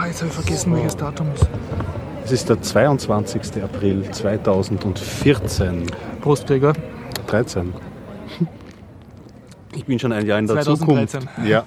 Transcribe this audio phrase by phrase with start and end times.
[0.00, 1.46] Ah, jetzt habe ich vergessen, welches Datum ist.
[2.24, 3.62] Es ist der 22.
[3.62, 5.86] April 2014.
[6.22, 6.72] Prost, Gregor.
[7.26, 7.74] 13.
[9.74, 11.20] Ich bin schon ein Jahr in der 2013.
[11.20, 11.38] Zukunft.
[11.46, 11.64] Ja.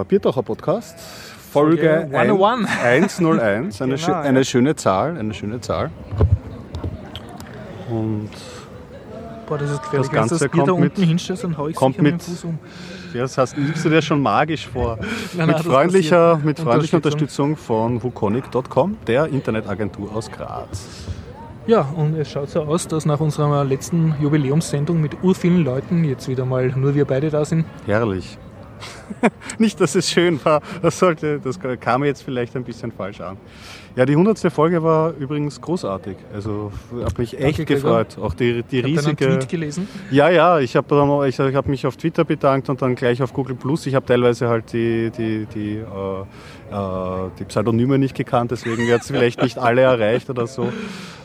[0.00, 0.98] Äh, Biertaucher Podcast.
[1.50, 3.18] Folge Folge 101.
[3.18, 3.82] 101.
[3.82, 4.20] Eine, Genau, schö ja.
[4.20, 5.16] eine schöne Zahl.
[5.18, 5.90] Eine schöne Zahl.
[7.90, 8.30] Und
[9.48, 10.08] Boah, das ist gefährlich.
[10.10, 11.94] Das Ganze Wenn du das Bier da kommt mit- unten hinstellst, dann hau ich kommt
[11.96, 12.58] sicher mit mit- Fuß um.
[13.14, 14.96] Das heißt, nimmst du dir schon magisch vor.
[14.98, 20.88] Nein, mit, nein, das freundlicher, mit freundlicher Unterstützung von wukonic.com, der Internetagentur aus Graz.
[21.66, 26.26] Ja, und es schaut so aus, dass nach unserer letzten Jubiläumssendung mit urvielen Leuten jetzt
[26.26, 27.66] wieder mal nur wir beide da sind.
[27.84, 28.38] Herrlich.
[29.58, 30.62] Nicht, dass es schön war.
[30.82, 33.36] Das, sollte, das kam mir jetzt vielleicht ein bisschen falsch an.
[33.98, 34.38] Ja, die 100.
[34.52, 36.16] Folge war übrigens großartig.
[36.32, 36.70] Also
[37.02, 38.04] hat mich echt Danke, Gregor.
[38.04, 38.24] gefreut.
[38.24, 39.26] Auch die, die Ich habe riesige.
[39.26, 39.88] Tweet gelesen.
[40.12, 43.32] Ja, ja, ich habe ich, ich hab mich auf Twitter bedankt und dann gleich auf
[43.32, 43.86] Google Plus.
[43.86, 45.84] Ich habe teilweise halt die, die, die, äh,
[47.38, 50.68] die Pseudonyme nicht gekannt, deswegen jetzt vielleicht nicht alle erreicht oder so.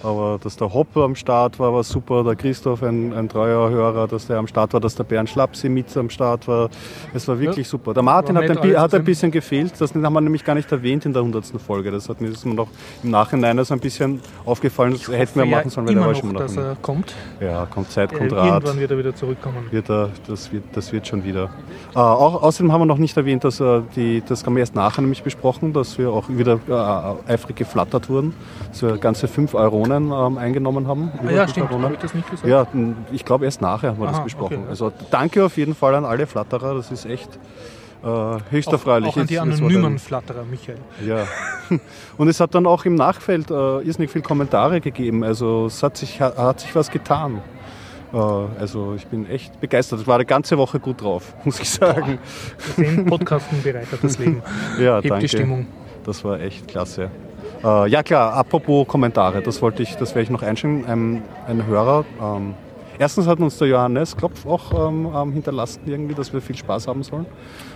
[0.06, 2.26] Aber dass der Hopp am Start war, war super.
[2.26, 5.70] Der Christoph, ein, ein treuer Hörer, dass der am Start war, dass der Bernd Schlapsi
[5.70, 6.70] mit am Start war.
[7.14, 7.72] Es war wirklich Ja.
[7.72, 7.94] super.
[7.94, 9.72] Der Martin hat ein, hat ein bisschen gefehlt.
[9.80, 11.46] Das haben wir nämlich gar nicht erwähnt in der 100.
[11.66, 11.90] Folge.
[11.90, 12.68] Das hat mir das noch
[13.02, 14.92] im Nachhinein so ein bisschen aufgefallen.
[14.92, 16.64] Das hätten wir machen sollen, weil immer war noch, schon dass noch.
[16.64, 17.14] er kommt.
[17.40, 19.68] Ja, kommt Zeit, Äh, kommt Rat irgendwann wird er wieder zurückkommen.
[19.72, 21.50] wird er, das, wird, das wird schon wieder.
[21.96, 24.76] Äh, auch, außerdem haben wir noch nicht erwähnt, dass äh, die, das haben wir erst
[24.76, 26.60] nachher nämlich besprochen, dass wir auch wieder
[27.28, 28.34] äh, eifrig geflattert wurden,
[28.70, 31.12] dass wir ganze 5 Euronen ähm, eingenommen haben.
[31.18, 31.72] Ah, ja, fünf stimmt.
[31.72, 32.48] Habe ich das nicht gesagt?
[32.50, 32.68] Ja,
[33.12, 34.58] ich glaube erst nachher haben wir das Aha, besprochen.
[34.60, 34.70] okay.
[34.70, 37.30] Also danke auf jeden Fall an alle Flatterer, das ist echt
[38.04, 38.08] äh,
[38.52, 39.10] höchst Auch, erfreulich.
[39.10, 40.78] auch an die anonymen Flatterer, Michael.
[41.06, 41.26] ja.
[42.18, 45.24] Und es hat dann auch im Nachfeld äh, irrsinnig viele Kommentare gegeben.
[45.24, 47.42] Also es hat sich, hat, hat sich was getan.
[48.14, 50.02] Äh, also ich bin echt begeistert.
[50.02, 52.20] Ich war eine ganze Woche gut drauf, muss ich sagen.
[52.76, 54.42] Sehen, Podcasten bereichert das Leben.
[54.80, 55.22] Ja, Hebt danke.
[55.22, 55.68] die Stimmung.
[56.06, 57.10] Das war echt klasse.
[57.64, 60.86] Äh, ja klar, apropos Kommentare, das wollte ich, das werde ich noch einschieben.
[60.86, 62.06] Ein, ein Hörer.
[62.22, 62.54] Ähm,
[63.00, 66.88] erstens hat uns der Johannes Klopf auch ähm, ähm, hinterlassen irgendwie, dass wir viel Spaß
[66.88, 67.26] haben sollen.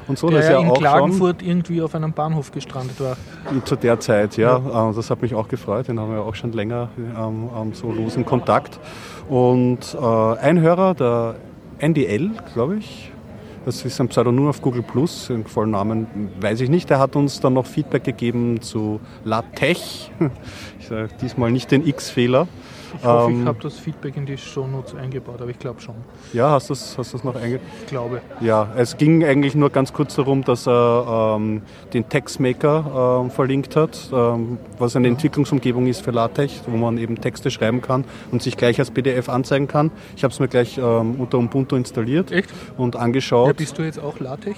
[0.07, 2.99] Und so, Der das ja ja in auch schon Klagenfurt irgendwie auf einem Bahnhof gestrandet
[2.99, 3.17] war.
[3.65, 4.57] zu der Zeit, ja.
[4.57, 5.87] Äh, das hat mich auch gefreut.
[5.87, 8.79] Den haben wir auch schon länger ähm, ähm, so losen Kontakt.
[9.29, 10.05] Und äh,
[10.39, 11.35] ein Hörer, der
[11.79, 13.11] NDL, glaube ich,
[13.67, 16.07] das ist ein Pseudonym auf Google Plus, den vollen Namen
[16.39, 16.89] weiß ich nicht.
[16.89, 20.09] Der hat uns dann noch Feedback gegeben zu LaTeX.
[20.79, 22.47] Ich sage diesmal nicht den X-Fehler.
[22.99, 25.95] Ich hoffe, Ähm, ich habe das Feedback in die Shownotes eingebaut, aber ich glaube schon.
[26.33, 27.59] Ja, hast du das, hast du das noch einge...
[27.81, 28.21] Ich glaube.
[28.41, 31.61] Ja, es ging eigentlich nur ganz kurz darum, dass er ähm,
[31.93, 37.19] den Textmaker ähm, verlinkt hat, ähm, was eine Entwicklungsumgebung ist für LaTeX, wo man eben
[37.19, 39.91] Texte schreiben kann und sich gleich als PDF anzeigen kann.
[40.15, 42.49] Ich habe es mir gleich ähm, unter Ubuntu installiert Echt?
[42.77, 43.57] und Ja, angeschaut.
[43.57, 44.57] bist du jetzt auch LaTeX?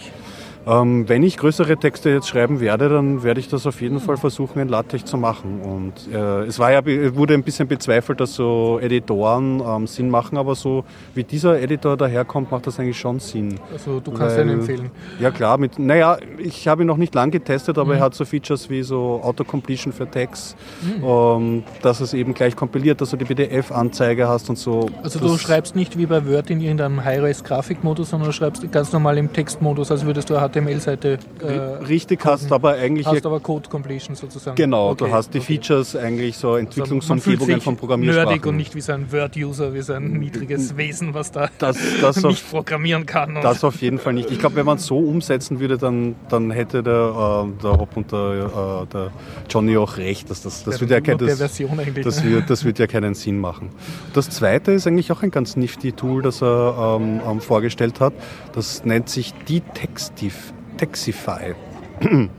[0.68, 4.18] Ähm, wenn ich größere Texte jetzt schreiben werde, dann werde ich das auf jeden Fall
[4.18, 5.62] versuchen, in LaTeX zu machen.
[5.62, 6.82] Und äh, es war ja,
[7.16, 10.84] wurde ein bisschen bezweifelt, dass so Editoren ähm, Sinn machen, aber so
[11.16, 13.56] wie dieser Editor daherkommt, macht das eigentlich schon Sinn.
[13.72, 14.92] Also du kannst einen Weil- empfehlen.
[15.20, 18.00] Ja klar, mit, naja, ich habe ihn noch nicht lang getestet, aber Mhm.
[18.00, 20.56] er hat so Features wie so Autocompletion für Tags,
[21.04, 24.88] ähm, dass es eben gleich kompiliert, dass du die PDF-Anzeige hast und so.
[25.04, 29.18] Also du schreibst nicht wie bei Word in irgendeinem High-Res-Grafikmodus, sondern du schreibst ganz normal
[29.18, 34.16] im Textmodus, als würdest du HTML-Seite äh, Richtig hast, aber eigentlich hast aber Code Completion
[34.16, 34.56] sozusagen.
[34.56, 35.56] Genau, Okay, du hast die okay.
[35.56, 38.44] Features eigentlich so Also Entwicklungsumgebungen sich von nerdig Programmiersprachen.
[38.50, 42.18] und nicht wie so ein Word-User, wie so ein niedriges Wesen, was da das, das,
[42.26, 43.36] auf, nicht programmieren kann.
[43.42, 44.32] Das auf jeden Fall nicht.
[44.32, 47.96] Ich glaube, wenn man es so umsetzen würde, dann, dann hätte der, äh, der Hopp
[47.96, 49.12] und der, äh, der
[49.50, 50.30] Johnny auch recht.
[50.30, 51.56] Dass das, das, wird ja kein, der das,
[52.04, 53.70] das, wird, das wird ja keinen Sinn machen.
[54.14, 58.14] Das zweite ist eigentlich auch ein ganz nifty Tool, das er ähm, ähm, vorgestellt hat.
[58.54, 60.39] Das nennt sich Detextif,
[60.80, 61.54] Texify.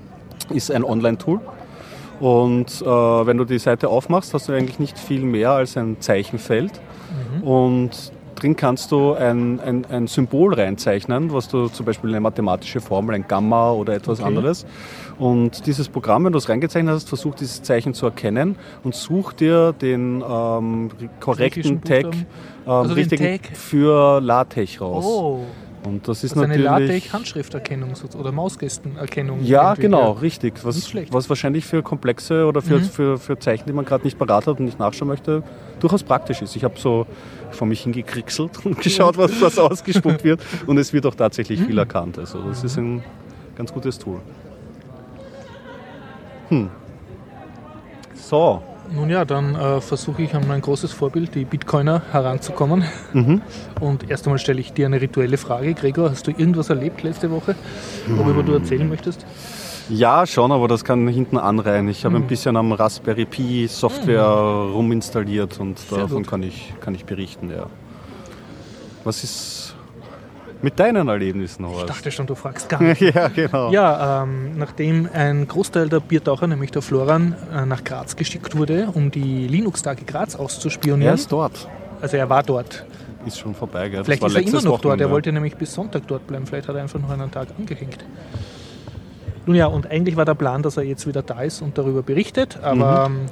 [0.54, 1.40] ist ein Online-Tool.
[2.20, 5.96] Und äh, wenn du die Seite aufmachst, hast du eigentlich nicht viel mehr als ein
[6.00, 6.72] Zeichenfeld.
[7.42, 7.90] Und
[8.34, 13.14] drin kannst du ein, ein, ein Symbol reinzeichnen, was du zum Beispiel eine mathematische Formel,
[13.14, 14.28] ein Gamma oder etwas Okay.
[14.28, 14.66] anderes.
[15.18, 19.40] Und dieses Programm, wenn du es reingezeichnet hast, versucht dieses Zeichen zu erkennen und sucht
[19.40, 20.90] dir den ähm,
[21.20, 22.26] korrekten Tag, ähm,
[22.66, 23.56] Also den richtigen Tag?
[23.56, 25.04] für LaTeX raus.
[25.06, 25.40] Oh,
[25.82, 29.42] Und das ist das ist eine natürlich LaTeX-Handschrifterkennung oder Mausgestenerkennung.
[29.42, 30.62] ja, irgendwie, genau, richtig.
[30.62, 32.84] Was, was wahrscheinlich für komplexe oder für, Mhm.
[32.84, 35.42] für, für Zeichen, die man gerade nicht parat hat und nicht nachschauen möchte,
[35.80, 36.54] durchaus praktisch ist.
[36.54, 37.06] Ich habe so
[37.50, 41.66] vor mich hingekriegselt und geschaut, was, was ausgespuckt wird und es wird auch tatsächlich Mhm.
[41.66, 42.18] viel erkannt.
[42.18, 43.02] Also das ist ein
[43.56, 44.20] ganz gutes Tool.
[46.50, 46.68] Hm.
[48.14, 48.62] So.
[48.92, 52.84] Nun ja, dann äh, versuche ich an mein großes Vorbild, die Bitcoiner, heranzukommen.
[53.12, 53.42] Mhm.
[53.80, 55.74] Und erst einmal stelle ich dir eine rituelle Frage.
[55.74, 57.54] Gregor, hast du irgendwas erlebt letzte Woche,
[58.08, 59.24] worüber du erzählen möchtest?
[59.88, 61.88] Ja, schon, aber das kann hinten anreihen.
[61.88, 66.28] Ich habe ein bisschen am Raspberry Pi Software ruminstalliert und Sehr davon gut.
[66.28, 67.66] kann ich, kann ich berichten, ja.
[69.02, 69.74] Was ist
[70.62, 71.88] mit deinen Erlebnissen, Ich Horst?
[71.90, 73.00] dachte schon, du fragst gar nicht.
[73.14, 73.70] ja, genau.
[73.72, 78.88] Ja, ähm, nachdem ein Großteil der Biertaucher, nämlich der Florian, äh, nach Graz geschickt wurde,
[78.92, 81.14] um die Linux-Tage Graz Er auszuspionieren.
[81.14, 81.68] ist dort.
[82.00, 82.84] Also er war dort.
[83.26, 84.02] Ist schon vorbei, gell?
[84.04, 84.84] Vielleicht ist er immer noch dort.
[84.84, 85.10] Er Wochenende.
[85.10, 86.46] wollte nämlich bis Sonntag dort bleiben.
[86.46, 87.98] Vielleicht hat er einfach noch einen Tag angehängt.
[89.46, 92.02] Nun ja, und eigentlich war der Plan, dass er jetzt wieder da ist und darüber
[92.02, 93.16] berichtet, aber Mhm.
[93.16, 93.26] ähm,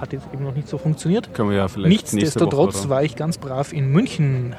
[0.00, 1.34] hat jetzt eben noch nicht so funktioniert.
[1.34, 4.54] Können wir ja vielleicht Nichtsdestotrotz war ich ganz brav in München.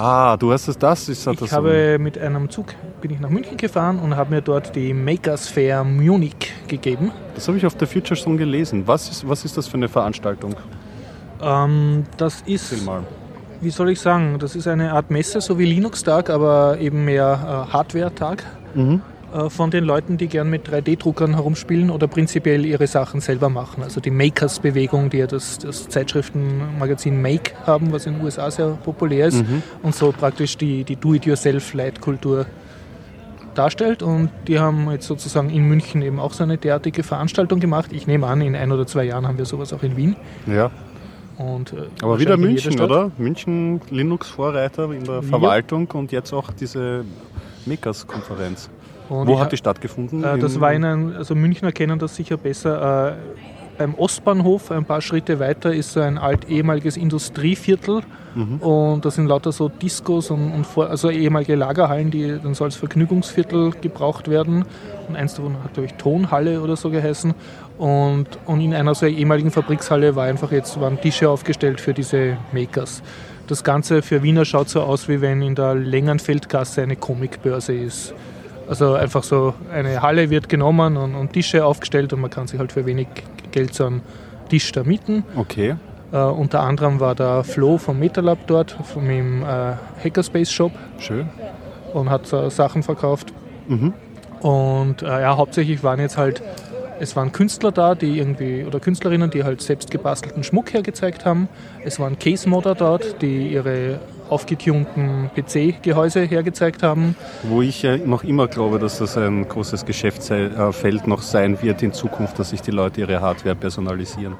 [0.00, 2.66] Ah, du hast es, das ist Ich das habe mit einem Zug
[3.00, 7.10] bin ich nach München gefahren und habe mir dort die Makers Fair Munich gegeben.
[7.34, 8.84] Das habe ich auf der Future Zone gelesen.
[8.86, 10.54] Was ist, was ist das für eine Veranstaltung?
[11.42, 12.76] Ähm, das ist,
[13.60, 17.66] wie soll ich sagen, das ist eine Art Messe, so wie Linux-Tag, aber eben mehr
[17.68, 19.00] äh, Hardware-Tag Mhm.
[19.34, 23.82] Äh, von den Leuten, die gern mit 3D-Druckern herumspielen oder prinzipiell ihre Sachen selber machen.
[23.82, 28.68] Also die Makers-Bewegung, die ja das, das Zeitschriftenmagazin Make haben, was in den USA sehr
[28.84, 29.62] populär ist Mhm.
[29.82, 32.46] und so praktisch die, die Do-it-yourself-Leitkultur
[33.54, 34.02] darstellt.
[34.02, 37.90] Und die haben jetzt sozusagen in München eben auch so eine derartige Veranstaltung gemacht.
[37.92, 40.16] Ich nehme an, in ein oder zwei Jahren haben wir sowas auch in Wien.
[40.46, 40.70] Ja,
[41.38, 43.10] Und, äh, aber wieder München, oder?
[43.18, 45.22] München Linux-Vorreiter in der Ja.
[45.22, 47.04] Verwaltung und jetzt auch diese
[47.66, 48.70] Makers-Konferenz.
[49.08, 50.22] Und Wo hat die stattgefunden?
[50.22, 53.10] Äh, das war in einem, also Münchner kennen das sicher besser.
[53.10, 53.12] Äh,
[53.78, 58.02] beim Ostbahnhof, ein paar Schritte weiter, ist so ein alt ehemaliges Industrieviertel.
[58.34, 58.56] Mhm.
[58.58, 62.64] Und da sind lauter so Discos und, und vor, also ehemalige Lagerhallen, die dann so
[62.64, 64.64] als Vergnügungsviertel gebraucht werden.
[65.08, 67.34] Und eins davon hat, glaube ich, Tonhalle oder so geheißen.
[67.78, 72.36] Und, und in einer so ehemaligen Fabrikshalle war einfach jetzt, waren Tische aufgestellt für diese
[72.52, 73.02] Makers.
[73.46, 78.12] Das Ganze für Wiener schaut so aus, wie wenn in der Längenfeldgasse eine Comicbörse ist.
[78.68, 82.60] Also einfach so eine Halle wird genommen und, und Tische aufgestellt und man kann sich
[82.60, 83.08] halt für wenig
[83.50, 84.02] Geld so einen
[84.50, 85.24] Tisch da mieten.
[85.36, 85.76] Okay.
[86.12, 89.74] Äh, unter anderem war der Flo vom MetaLab dort, von dem äh,
[90.04, 91.28] Hackerspace Shop Schön.
[91.92, 93.32] und hat so Sachen verkauft.
[93.68, 93.94] Mhm.
[94.40, 96.42] Und äh, ja, hauptsächlich waren jetzt halt,
[97.00, 101.48] es waren Künstler da, die irgendwie, oder Künstlerinnen, die halt selbst gebastelten Schmuck hergezeigt haben.
[101.84, 107.16] Es waren Case-Modder dort, die ihre aufgetunten PC-Gehäuse hergezeigt haben.
[107.44, 111.92] Wo ich ja noch immer glaube, dass das ein großes Geschäftsfeld noch sein wird in
[111.92, 114.34] Zukunft, dass sich die Leute ihre Hardware personalisieren.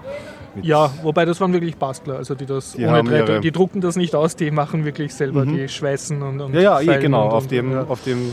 [0.62, 3.52] Ja, wobei das waren wirklich Bastler, also die das Die ohne haben 3D, ihre- die
[3.52, 5.54] drucken das nicht aus, die machen wirklich selber Mhm.
[5.56, 7.26] die Schweißen und, und Ja, ja, eh, genau.
[7.26, 7.82] Und, Auf und, dem, ja.
[7.84, 8.32] auf dem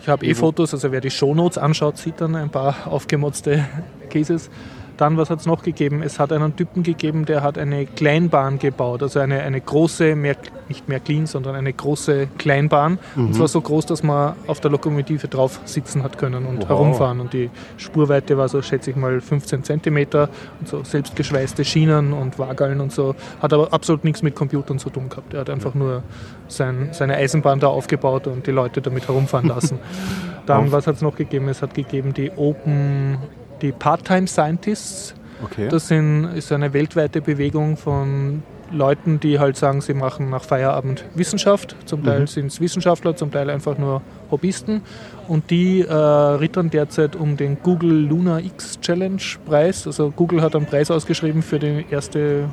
[0.00, 0.34] Ich habe eh.
[0.34, 3.64] Fotos, also wer die Shownotes anschaut, sieht dann ein paar aufgemotzte
[4.10, 4.50] Cases.
[4.96, 6.02] Dann, was hat es noch gegeben?
[6.02, 10.36] Es hat einen Typen gegeben, der hat eine Kleinbahn gebaut, also eine, eine große, mehr,
[10.68, 12.98] nicht mehr clean, sondern eine große Kleinbahn.
[13.16, 13.26] Mhm.
[13.26, 16.68] Und zwar so groß, dass man auf der Lokomotive drauf sitzen hat können und Wow.
[16.68, 17.20] herumfahren.
[17.20, 20.28] Und die Spurweite war so, schätze ich mal, 15 Zentimeter
[20.60, 23.14] und so selbstgeschweißte Schienen und Wagaln und so.
[23.42, 25.34] Hat aber absolut nichts mit Computern zu tun gehabt.
[25.34, 26.02] Er hat einfach nur
[26.48, 29.78] sein, seine Eisenbahn da aufgebaut und die Leute damit herumfahren lassen.
[30.46, 31.48] Dann, was hat es noch gegeben?
[31.48, 33.16] Es hat gegeben die Open,
[33.64, 35.14] die Part-Time Scientists.
[35.42, 35.68] Okay.
[35.68, 41.04] Das sind, ist eine weltweite Bewegung von Leuten, die halt sagen, sie machen nach Feierabend
[41.14, 41.76] Wissenschaft.
[41.86, 42.26] Zum Teil Mhm.
[42.26, 44.82] sind es Wissenschaftler, zum Teil einfach nur Hobbyisten.
[45.28, 49.86] Und die äh, rittern derzeit um den Google Luna X Challenge Preis.
[49.86, 52.48] Also Google hat einen Preis ausgeschrieben für die erste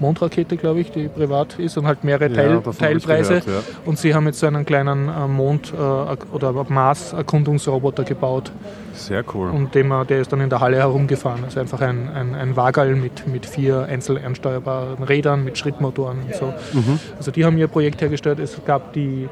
[0.00, 3.40] Mondrakete, glaube ich, die privat ist und halt mehrere Teil, Teilpreise.
[3.40, 3.52] gehört, ja.
[3.84, 5.76] Und sie haben jetzt so einen kleinen äh, Mond- äh,
[6.34, 8.50] oder Mars-Erkundungsroboter gebaut.
[8.94, 9.50] Sehr cool.
[9.50, 11.44] Und dem, er- der ist dann in der Halle herumgefahren.
[11.44, 16.34] Also einfach ein, ein, ein Wagerl mit, mit vier einzeln ansteuerbaren Rädern, mit Schrittmotoren und
[16.34, 16.46] so.
[16.72, 16.98] Mhm.
[17.16, 18.38] Also die haben ihr Projekt hergestellt.
[18.38, 19.28] Es gab die,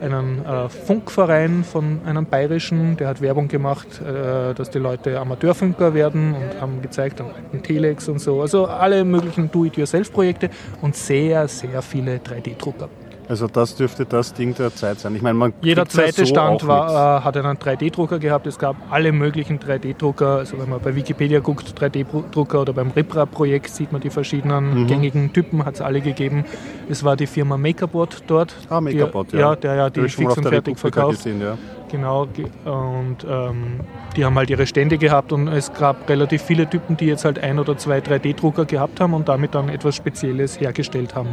[0.00, 5.94] einen äh, Funkverein von einem bayerischen, der hat Werbung gemacht, äh, dass die Leute Amateurfunker
[5.94, 8.40] werden und haben gezeigt an alten Telex und so.
[8.40, 10.50] Also alle möglichen Do-it-yourself-Projekte
[10.82, 12.88] und sehr, sehr viele 3D-Drucker.
[13.26, 15.14] Also das dürfte das Ding der Zeit sein.
[15.16, 18.46] Ich meine, man Jeder zweite so Stand war, äh, hat einen 3D-Drucker gehabt.
[18.46, 20.36] Es gab alle möglichen 3D-Drucker.
[20.38, 24.86] Also wenn man bei Wikipedia guckt, 3D-Drucker oder beim RIPRA-Projekt sieht man die verschiedenen Mhm.
[24.88, 26.44] gängigen Typen, hat es alle gegeben.
[26.90, 28.54] Es war die Firma Makerbot dort.
[28.68, 29.50] Ah, Makerbot, die, ja.
[29.50, 29.56] ja.
[29.56, 31.16] der ja die fix und fertig verkauft.
[31.16, 31.56] gesehen, ja.
[31.90, 32.26] Genau.
[32.26, 33.80] ge- Und ähm,
[34.16, 37.38] die haben halt ihre Stände gehabt und es gab relativ viele Typen, die jetzt halt
[37.38, 41.30] ein oder zwei 3D-Drucker gehabt haben und damit dann etwas Spezielles hergestellt haben.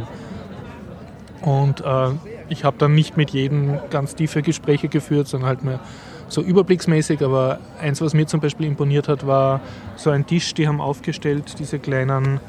[1.42, 2.10] Und äh,
[2.48, 5.80] ich habe dann nicht mit jedem ganz tiefe Gespräche geführt, sondern halt mehr
[6.28, 7.22] so überblicksmäßig.
[7.22, 9.60] Aber eins, was mir zum Beispiel imponiert hat, war
[9.96, 12.40] so ein Tisch, die haben aufgestellt, diese kleinen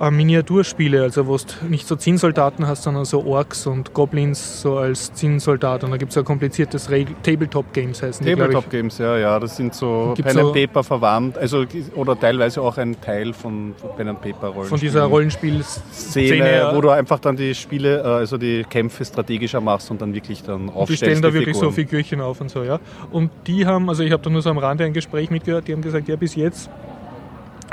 [0.00, 4.78] äh, Miniaturspiele, also wo du nicht so Zinnsoldaten hast, sondern so Orks und Goblins so
[4.78, 5.84] als Zinnsoldat.
[5.84, 6.88] Und da gibt es ja kompliziertes
[7.22, 9.38] Tabletop-Games heißen Tabletop-Games, ja, ja.
[9.38, 11.64] Das sind so Pen and Paper verwandt, also
[11.94, 14.68] oder teilweise auch ein Teil von Pen and Paper Rollenspielen.
[14.68, 19.90] Von dieser Rollenspielszene, wo du einfach dann die Spiele, äh, also die Kämpfe strategischer machst
[19.90, 20.90] und dann wirklich dann aufstellst.
[20.90, 21.72] Die stellen da wirklich Figuren.
[21.72, 22.80] so Figürchen auf und so, ja.
[23.10, 25.72] Und die haben, also ich habe da nur so am Rande ein Gespräch mitgehört, die
[25.72, 26.70] haben gesagt, ja bis jetzt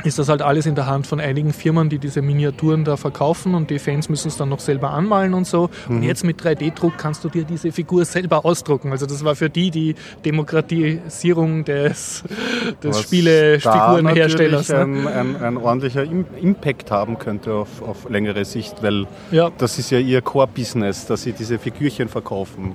[0.04, 3.54] ist das halt alles in der Hand von einigen Firmen, die diese Miniaturen da verkaufen
[3.54, 5.70] und die Fans müssen es dann noch selber anmalen und so.
[5.88, 5.96] Mhm.
[5.96, 8.92] Und jetzt mit 3D-Druck kannst du dir diese Figur selber ausdrucken.
[8.92, 12.22] Also das war für die die Demokratisierung des,
[12.82, 14.68] des Spielefigurenherstellers.
[14.68, 14.78] Ne?
[14.78, 19.50] Ein, ein, ein, ordentlicher Impact haben könnte auf, auf längere Sicht, weil ja.
[19.58, 22.74] das ist ja ihr Core-Business, dass sie diese Figürchen verkaufen.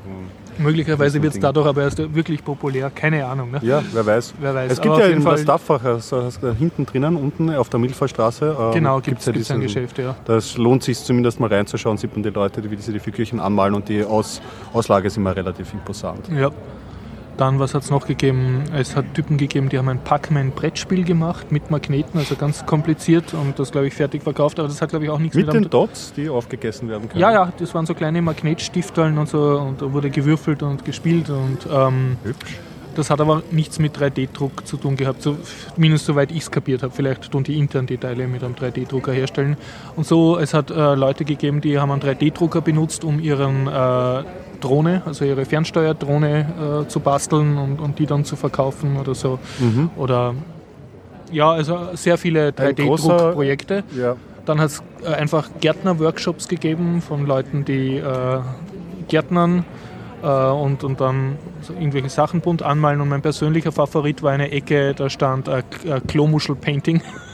[0.57, 3.51] Möglicherweise wird es dadurch aber erst wirklich populär, keine Ahnung.
[3.51, 3.59] Ne?
[3.61, 4.33] Ja, wer weiß.
[4.39, 4.71] Wer weiß.
[4.71, 8.55] Es gibt aber ja in der Staffach, also hinten drinnen, unten auf der Milchverstraße.
[8.59, 10.15] Ähm, genau, gibt es ja ein Geschäft, ja.
[10.25, 13.73] Das lohnt sich zumindest mal reinzuschauen, sieht man die Leute, wie diese die Figürchen anmalen
[13.73, 14.41] und die Aus,
[14.73, 16.29] Auslage ist immer relativ imposant.
[16.29, 16.51] Ja.
[17.37, 18.63] Dann, was hat es noch gegeben?
[18.75, 23.57] Es hat Typen gegeben, die haben ein Pac-Man-Brettspiel gemacht mit Magneten, also ganz kompliziert und
[23.57, 24.59] das, glaube ich, fertig verkauft.
[24.59, 27.21] Aber das hat, glaube ich, auch nichts mit, mit den Dots, die aufgegessen werden können.
[27.21, 31.29] Ja, ja, das waren so kleine Magnetstifteln und so und da wurde gewürfelt und gespielt
[31.29, 32.59] und ähm, hübsch.
[32.95, 35.27] Das hat aber nichts mit 3D-Druck zu tun gehabt,
[35.75, 36.93] zumindest soweit ich es kapiert habe.
[36.93, 39.57] Vielleicht tun die intern die Teile mit einem 3D-Drucker herstellen.
[39.95, 44.23] Und so, es hat äh, Leute gegeben, die haben einen 3D-Drucker benutzt, um ihren äh,
[44.59, 49.39] Drohne, also ihre Fernsteuerdrohne äh, zu basteln und, und, die dann zu verkaufen oder so.
[49.59, 49.89] Mhm.
[49.97, 50.35] Oder
[51.31, 53.83] ja, also sehr viele 3D-Druckprojekte.
[53.97, 54.15] Ja.
[54.45, 58.39] Dann hat es äh, einfach Gärtner-Workshops gegeben von Leuten, die äh,
[59.07, 59.65] Gärtnern
[60.27, 61.37] und, und dann
[61.69, 63.01] irgendwelche Sachen bunt anmalen.
[63.01, 65.63] Und mein persönlicher Favorit war eine Ecke, da stand äh,
[66.07, 67.01] Klomuschel-Painting.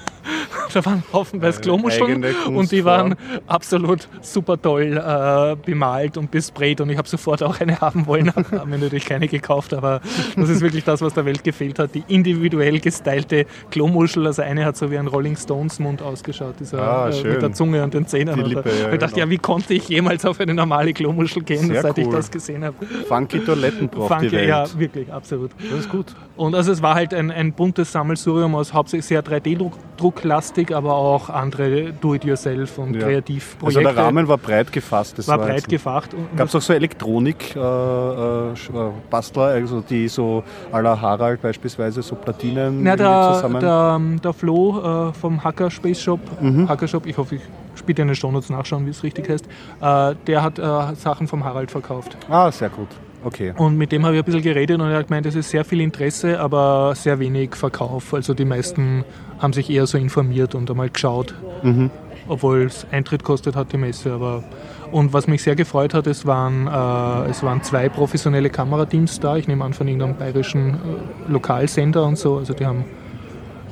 [0.74, 3.16] da waren haufenweise Klomuscheln und die waren
[3.48, 8.32] absolut super toll äh, bemalt und besprayt und ich habe sofort auch eine haben wollen.
[8.52, 10.02] haben mir natürlich keine gekauft, aber
[10.36, 11.96] das ist wirklich das, was der Welt gefehlt hat.
[11.96, 14.28] Die individuell gestylte Klomuschel.
[14.28, 17.54] Also eine hat so wie ein Rolling Stones Mund ausgeschaut, dieser, ah, äh, mit der
[17.54, 18.36] Zunge und den Zähnen.
[18.36, 19.26] Die Lippe, ja, ich dachte, genau.
[19.26, 22.04] ja, wie konnte ich jemals auf eine normale Klomuschel gehen, Sehr seit cool.
[22.04, 22.76] ich das gesehen habe.
[23.08, 24.50] Funky Toiletten braucht Funky, die Welt.
[24.50, 25.52] Ja, wirklich, absolut.
[25.70, 26.08] Das ist gut.
[26.40, 31.30] Und also es war halt ein, ein buntes Sammelsurium aus hauptsächlich sehr 3D-drucklastig, aber auch
[31.30, 33.02] andere Do-it-yourself und ja.
[33.02, 33.80] Kreativprojekte.
[33.80, 35.18] Also der Rahmen war breit gefasst.
[35.18, 36.16] Das war, war breit gefasst.
[36.38, 40.42] Gab es auch so Elektronik-Bastler, äh, äh, also die so
[40.72, 43.60] à la Harald beispielsweise, so Platinen Na, der, zusammen?
[43.60, 46.70] Der, der Flo äh, vom Hacker Space Shop, mhm.
[46.70, 47.42] Hacker Shop, ich hoffe, ich
[47.76, 49.46] spiele in den Shownotes nachschauen, wie es richtig heißt,
[49.82, 52.16] äh, der hat äh, Sachen vom Harald verkauft.
[52.30, 52.88] Ah, sehr gut.
[53.24, 53.54] Okay.
[53.58, 55.66] Und mit dem habe ich ein bisschen geredet und er hat gemeint, es ist sehr
[55.66, 58.14] viel Interesse, aber sehr wenig Verkauf.
[58.14, 59.04] Also die meisten
[59.40, 61.34] haben sich eher so informiert und einmal geschaut.
[61.64, 61.90] Mhm.
[62.28, 64.14] Obwohl es Eintritt kostet hat die Messe.
[64.14, 64.44] Aber
[64.92, 69.36] und was mich sehr gefreut hat, es waren, äh, es waren zwei professionelle Kamerateams da.
[69.36, 72.38] Ich nehme an von irgendeinem bayerischen äh, Lokalsender und so.
[72.38, 72.86] Also die haben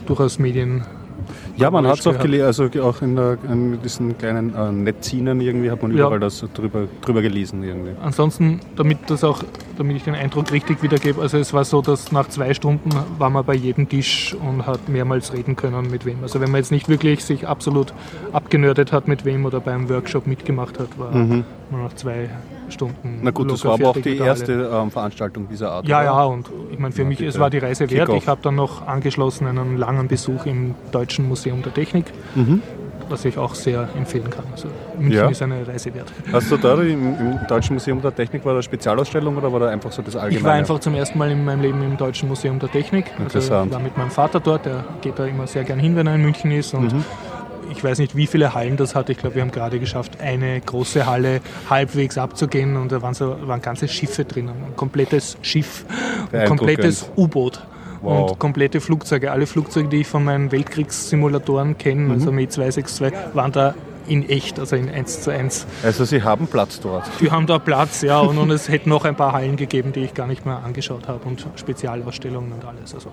[0.06, 0.86] durchaus Medien
[1.56, 5.42] ja, man hat es auch gelesen, also auch in, der, in diesen kleinen äh, Netzinen
[5.42, 6.20] irgendwie hat man überall ja.
[6.20, 7.92] das drüber, drüber gelesen irgendwie.
[8.02, 9.44] Ansonsten, damit das auch,
[9.78, 13.30] damit ich den Eindruck richtig wiedergebe, also es war so, dass nach zwei Stunden war
[13.30, 16.18] man bei jedem Tisch und hat mehrmals reden können mit wem.
[16.22, 17.94] Also wenn man jetzt nicht wirklich sich absolut
[18.34, 21.44] abgenördet hat mit wem oder beim Workshop mitgemacht hat, war mhm.
[21.72, 22.30] Man nach zwei
[22.70, 23.20] Stunden.
[23.22, 25.88] Na gut, das war aber auch die erste ähm, Veranstaltung dieser Art.
[25.88, 26.06] Ja, oder?
[26.06, 28.10] ja, und ich meine, für ja, mich, es war die Reise wert.
[28.10, 32.06] Ich habe dann noch angeschlossen einen langen Besuch im Deutschen Museum der Technik,
[32.36, 32.62] mhm.
[33.10, 34.46] was ich auch sehr empfehlen kann.
[34.52, 35.30] Also München ja.
[35.30, 36.12] ist eine Reise wert.
[36.32, 39.70] Hast du da im, im, Deutschen Museum der Technik, war das Spezialausstellung oder war da
[39.70, 40.38] einfach so das Allgemeine?
[40.38, 43.06] Ich war einfach zum ersten Mal in meinem Leben im Deutschen Museum der Technik.
[43.24, 46.08] Also ich war mit meinem Vater dort, der geht da immer sehr gern hin, wenn
[46.08, 46.74] er in München ist.
[46.74, 47.04] Und mhm
[47.72, 49.10] ich weiß nicht, wie viele Hallen das hat.
[49.10, 53.36] Ich glaube, wir haben gerade geschafft, eine große Halle halbwegs abzugehen und da waren, so,
[53.48, 54.54] waren ganze Schiffe drinnen.
[54.66, 55.86] Ein komplettes Schiff,
[56.32, 57.62] ein komplettes U-Boot.
[58.02, 58.32] Wow.
[58.32, 59.32] Und komplette Flugzeuge.
[59.32, 62.12] Alle Flugzeuge, die ich von meinen Weltkriegssimulatoren kenne, mhm.
[62.12, 63.74] also Mi 262, waren da
[64.08, 65.66] in echt, also in 1 zu 1.
[65.84, 67.06] Also Sie haben Platz dort?
[67.20, 68.20] Die haben da Platz, ja.
[68.20, 71.08] Und, und es hätte noch ein paar Hallen gegeben, die ich gar nicht mehr angeschaut
[71.08, 72.94] habe und Spezialausstellungen und alles.
[72.94, 73.12] Also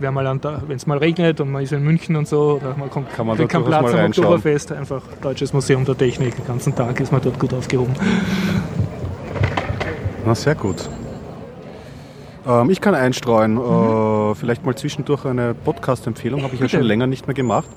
[0.00, 3.26] wenn es mal regnet und man ist in München und so, oder man kommt, Kann
[3.26, 7.20] man keinen Platz am Oktoberfest, einfach Deutsches Museum der Technik, den ganzen Tag ist man
[7.20, 7.94] dort gut aufgehoben.
[10.24, 10.88] Na, sehr gut.
[12.46, 14.30] Ähm, ich kann einstreuen, mhm.
[14.32, 17.68] äh, vielleicht mal zwischendurch eine Podcast-Empfehlung, habe ich ja schon länger nicht mehr gemacht.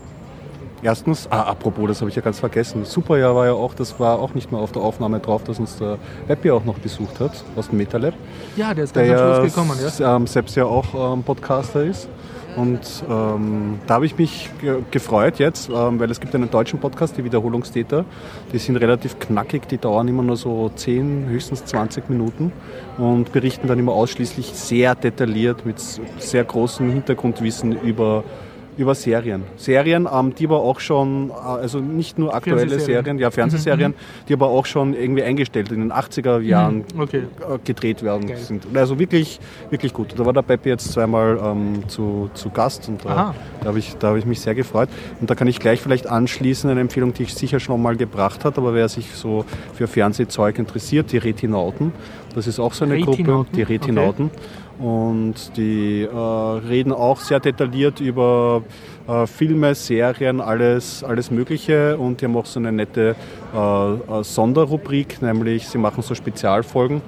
[0.84, 2.86] Erstens, ah, apropos, das habe ich ja ganz vergessen.
[2.86, 5.78] Superjahr war ja auch, das war auch nicht mehr auf der Aufnahme drauf, dass uns
[5.78, 5.98] der
[6.28, 8.14] Webby auch noch besucht hat aus dem MetaLab.
[8.56, 10.16] Ja, der ist ganz der am Schluss gekommen, ja.
[10.16, 12.10] Ähm, selbst ja auch ähm, Podcaster ist.
[12.56, 16.80] Und ähm, da habe ich mich ge gefreut jetzt, ähm, weil es gibt einen deutschen
[16.80, 18.04] Podcast, die Wiederholungstäter.
[18.52, 22.52] Die sind relativ knackig, die dauern immer nur so 10, höchstens 20 Minuten
[22.98, 28.24] und berichten dann immer ausschließlich sehr detailliert mit sehr großem Hintergrundwissen über
[28.78, 29.44] über Serien.
[29.58, 34.26] Serien, ähm, die aber auch schon, äh, also nicht nur aktuelle Serien, ja Fernsehserien, mhm.
[34.28, 37.00] die aber auch schon irgendwie eingestellt in den 80er Jahren mhm.
[37.00, 37.18] okay.
[37.18, 38.38] Äh, gedreht werden Geil.
[38.38, 38.66] sind.
[38.74, 40.14] Also wirklich, wirklich gut.
[40.18, 43.36] Da war der Peppi jetzt zweimal ähm, zu, zu Gast und äh, da
[43.66, 44.90] habe ich, hab ich mich sehr gefreut.
[45.20, 48.46] Und da kann ich gleich vielleicht anschließen, eine Empfehlung, die ich sicher schon mal gebracht
[48.46, 51.92] hat, aber wer sich so für Fernsehzeug interessiert, die Retinauten.
[52.36, 53.26] Das ist auch so eine Retinauten?
[53.26, 54.26] Gruppe, die Retinauten.
[54.28, 54.40] Okay.
[54.82, 58.64] Und die äh, reden auch sehr detailliert über
[59.08, 61.98] äh, Filme, Serien, alles, alles Mögliche.
[61.98, 63.16] Und die haben auch so eine nette
[63.54, 67.02] äh, äh Sonderrubrik, nämlich sie machen so Spezialfolgen.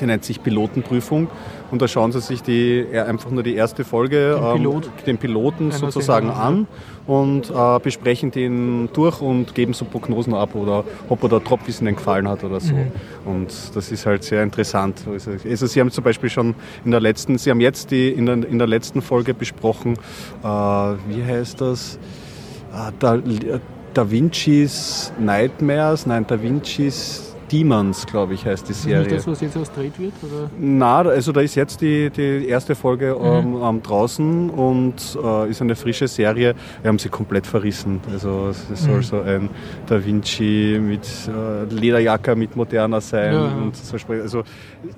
[0.00, 1.28] Die nennt sich Pilotenprüfung.
[1.70, 4.84] Und da schauen sie sich die, einfach nur die erste Folge, den, Pilot.
[4.86, 6.66] ähm, den Piloten sozusagen an
[7.08, 11.86] und äh, besprechen den durch und geben so Prognosen ab oder ob er der Tropfwissen
[11.86, 12.74] ihnen gefallen hat oder so.
[12.74, 12.92] Mhm.
[13.24, 15.00] Und das ist halt sehr interessant.
[15.10, 18.26] Also, also, Sie haben zum Beispiel schon in der letzten, Sie haben jetzt die, in,
[18.26, 19.94] der, in der letzten Folge besprochen,
[20.44, 21.98] äh, wie heißt das?
[22.74, 23.18] Äh, da,
[23.94, 29.06] da Vinci's Nightmares, nein, Da Vinci's Demons, glaube ich, heißt die Serie.
[29.06, 30.12] Ist das, was jetzt ausgedreht wird?
[30.22, 30.50] Oder?
[30.58, 33.62] Na, also da ist jetzt die, die erste Folge mhm.
[33.62, 36.54] ähm, draußen und äh, ist eine frische Serie.
[36.82, 38.00] Wir haben sie komplett verrissen.
[38.12, 39.02] Also es soll mhm.
[39.02, 39.50] so ein
[39.86, 43.32] Da Vinci mit äh, Lederjacke mit moderner sein.
[43.32, 43.46] Ja.
[43.46, 44.42] Und so, also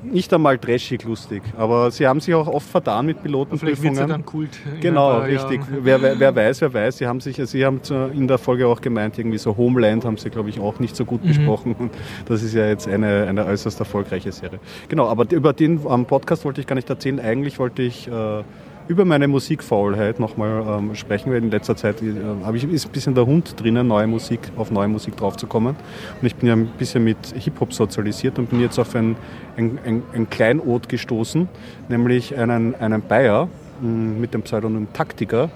[0.03, 3.77] nicht einmal trashig lustig, aber sie haben sich auch oft vertan mit Pilotenprüfungen.
[3.77, 4.51] Vielleicht wird sie dann Kult.
[4.81, 5.61] Genau, richtig.
[5.83, 6.99] Wer, wer, wer, weiß, wer weiß.
[6.99, 7.81] Sie haben sich, sie haben
[8.15, 11.05] in der Folge auch gemeint, irgendwie so Homeland haben sie, glaube ich, auch nicht so
[11.05, 11.29] gut mhm.
[11.29, 11.91] besprochen.
[12.27, 14.61] Das das ist ja jetzt eine, eine äußerst erfolgreiche Serie.
[14.89, 17.21] Genau, aber über den am Podcast wollte ich gar nicht erzählen.
[17.21, 18.43] Eigentlich wollte ich äh,
[18.89, 22.07] über meine Musikfaulheit nochmal ähm, sprechen, weil in letzter Zeit äh,
[22.55, 25.77] ich ist ein bisschen der Hund drinnen, neue Musik, auf neue Musik draufzukommen.
[26.21, 29.17] Und ich bin ja ein bisschen mit Hip-Hop sozialisiert und bin jetzt auf ein,
[29.59, 31.47] ein, ein, ein Kleinod gestoßen,
[31.91, 33.49] nämlich einen, einen Bayer
[33.83, 35.51] mit dem Pseudonym Taktiker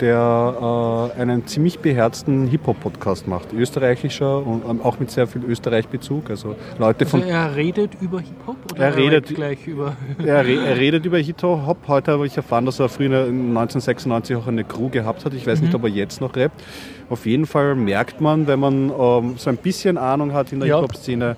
[0.00, 3.52] der äh, einen ziemlich beherzten Hip-Hop-Podcast macht.
[3.52, 6.30] Österreichischer und ähm, auch mit sehr viel Österreich-Bezug.
[6.30, 9.96] Also Leute also er redet über Hip-Hop oder er redet gleich über.
[10.18, 11.88] er, re er, redet über Hip-Hop.
[11.88, 15.34] Heute habe ich erfahren, dass er früher 1996 auch eine Crew gehabt hat.
[15.34, 15.66] Ich weiß mhm.
[15.66, 16.62] nicht, ob er jetzt noch rappt.
[17.10, 20.68] Auf jeden Fall merkt man, wenn man ähm, so ein bisschen Ahnung hat in der
[20.68, 20.76] ja.
[20.76, 21.34] Hip-Hop-Szene,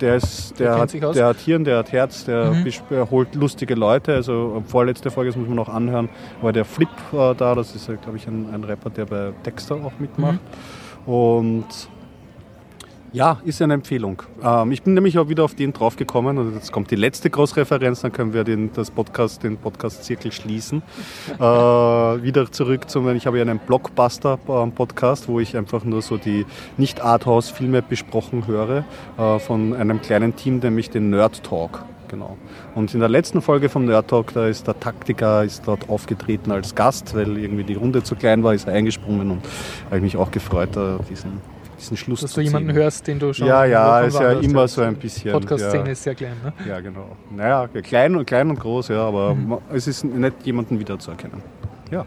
[0.00, 3.10] der, ist, der, der, hat, der hat Hirn, der hat Herz, der mhm.
[3.10, 4.14] holt lustige Leute.
[4.14, 6.08] Also vorletzte Folge, das muss man noch anhören,
[6.40, 7.56] war der Flip äh, da.
[7.56, 10.38] Das ist, glaube ich, ein, ein, Rapper, der bei Dexter auch mitmacht.
[11.04, 11.12] Mhm.
[11.12, 11.66] Und
[13.12, 14.22] ja, ist eine Empfehlung.
[14.42, 18.02] Ähm, ich bin nämlich auch wieder auf den draufgekommen und jetzt kommt die letzte Großreferenz,
[18.02, 20.82] dann können wir den, das Podcast, den Podcast-Zirkel schließen.
[21.38, 26.46] Äh, wieder zurück zum, ich habe ja einen Blockbuster-Podcast, wo ich einfach nur so die
[26.78, 28.84] Nicht-Arthouse-Filme besprochen höre,
[29.18, 31.84] äh, von einem kleinen Team, nämlich den Nerd Talk.
[32.08, 32.36] Genau.
[32.74, 36.50] Und in der letzten Folge vom Nerd Talk, da ist der Taktiker ist dort aufgetreten
[36.50, 39.42] als Gast, weil irgendwie die Runde zu klein war, ist er eingesprungen und
[39.86, 40.70] habe ich mich auch gefreut,
[41.08, 41.40] diesen
[41.78, 43.46] diesen Schluss Dass du jemanden hörst, den du schon.
[43.46, 45.32] Ja, ja, ist ja immer so ein bisschen.
[45.32, 45.92] Podcast-Szene ja.
[45.92, 46.52] ist sehr klein, ne?
[46.66, 47.16] Ja, genau.
[47.30, 49.58] Naja, klein und klein und groß, ja, aber mhm.
[49.72, 51.42] es ist nicht jemanden wiederzuerkennen.
[51.90, 52.04] Ja.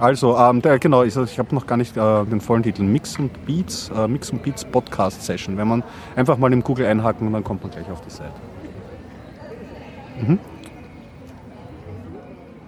[0.00, 2.82] Also, ähm, der, genau, ich, ich habe noch gar nicht äh, den vollen Titel.
[2.82, 5.56] Mix und Beats, äh, Mix und Beats Podcast Session.
[5.56, 5.82] Wenn man
[6.14, 8.32] einfach mal im Google einhaken und dann kommt man gleich auf die Seite.
[10.20, 10.38] Mhm.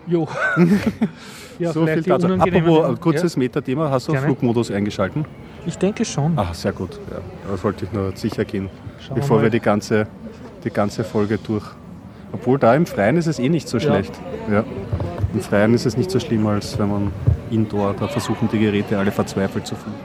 [0.07, 0.27] Jo.
[1.61, 2.27] Ja, so viel dazu.
[2.27, 3.39] Apropos kurzes ja.
[3.39, 4.27] Metathema, hast du Gerne.
[4.27, 5.27] Flugmodus eingeschalten?
[5.67, 6.33] Ich denke schon.
[6.37, 6.99] Ach, sehr gut.
[7.11, 7.19] Ja,
[7.51, 10.07] das wollte ich nur sicher gehen, Schauen bevor wir, wir die ganze,
[10.65, 11.67] die ganze Folge durch.
[12.33, 14.19] Obwohl da im Freien ist es eh nicht so schlecht.
[14.51, 14.65] Ja.
[15.35, 17.13] Im Freien ist es nicht so schlimm, als wenn man
[17.51, 19.99] indoor, da versuchen die Geräte alle verzweifelt zu finden.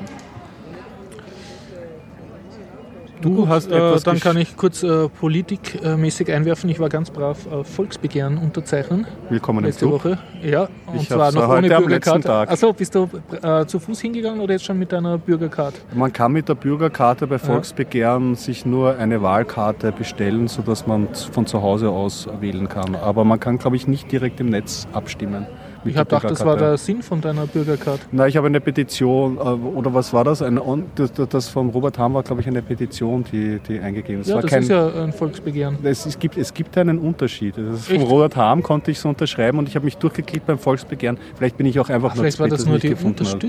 [3.22, 6.70] Du hast äh, etwas Dann kann ich kurz äh, politikmäßig einwerfen.
[6.70, 9.08] Ich war ganz brav äh, Volksbegehren unterzeichnen.
[9.30, 10.18] Willkommen letzte Woche.
[10.44, 12.32] Ja, und ich zwar noch ohne Bürgerkarte.
[12.32, 13.10] Achso, bist du
[13.42, 15.80] äh, zu Fuß hingegangen oder jetzt schon mit deiner Bürgerkarte?
[15.94, 18.36] Man kann mit der Bürgerkarte bei Volksbegehren ja.
[18.36, 22.96] sich nur eine Wahlkarte bestellen, sodass man von zu Hause aus wählen kann.
[22.96, 25.48] Aber man kann, glaube ich, nicht direkt im Netz abstimmen
[25.86, 28.02] Ich habe gedacht, das war der Sinn von deiner Bürgerkarte.
[28.12, 30.42] Na, ich habe eine Petition, äh, oder was war das?
[30.42, 30.60] Ein,
[30.96, 34.28] das, das- von Robert Hahn war, glaube ich, eine Petition, die, die eingegeben ist.
[34.30, 35.78] Ja, das kein, ist ja ein Volksbegehren.
[35.84, 37.56] es, es, gibt, es gibt einen Unterschied.
[37.58, 38.02] Das von?
[38.02, 41.18] Robert Hahn konnte ich so unterschreiben und ich habe mich durchgeklickt beim Volksbegehren.
[41.36, 42.96] Vielleicht bin ich auch einfach Vielleicht war das nur die.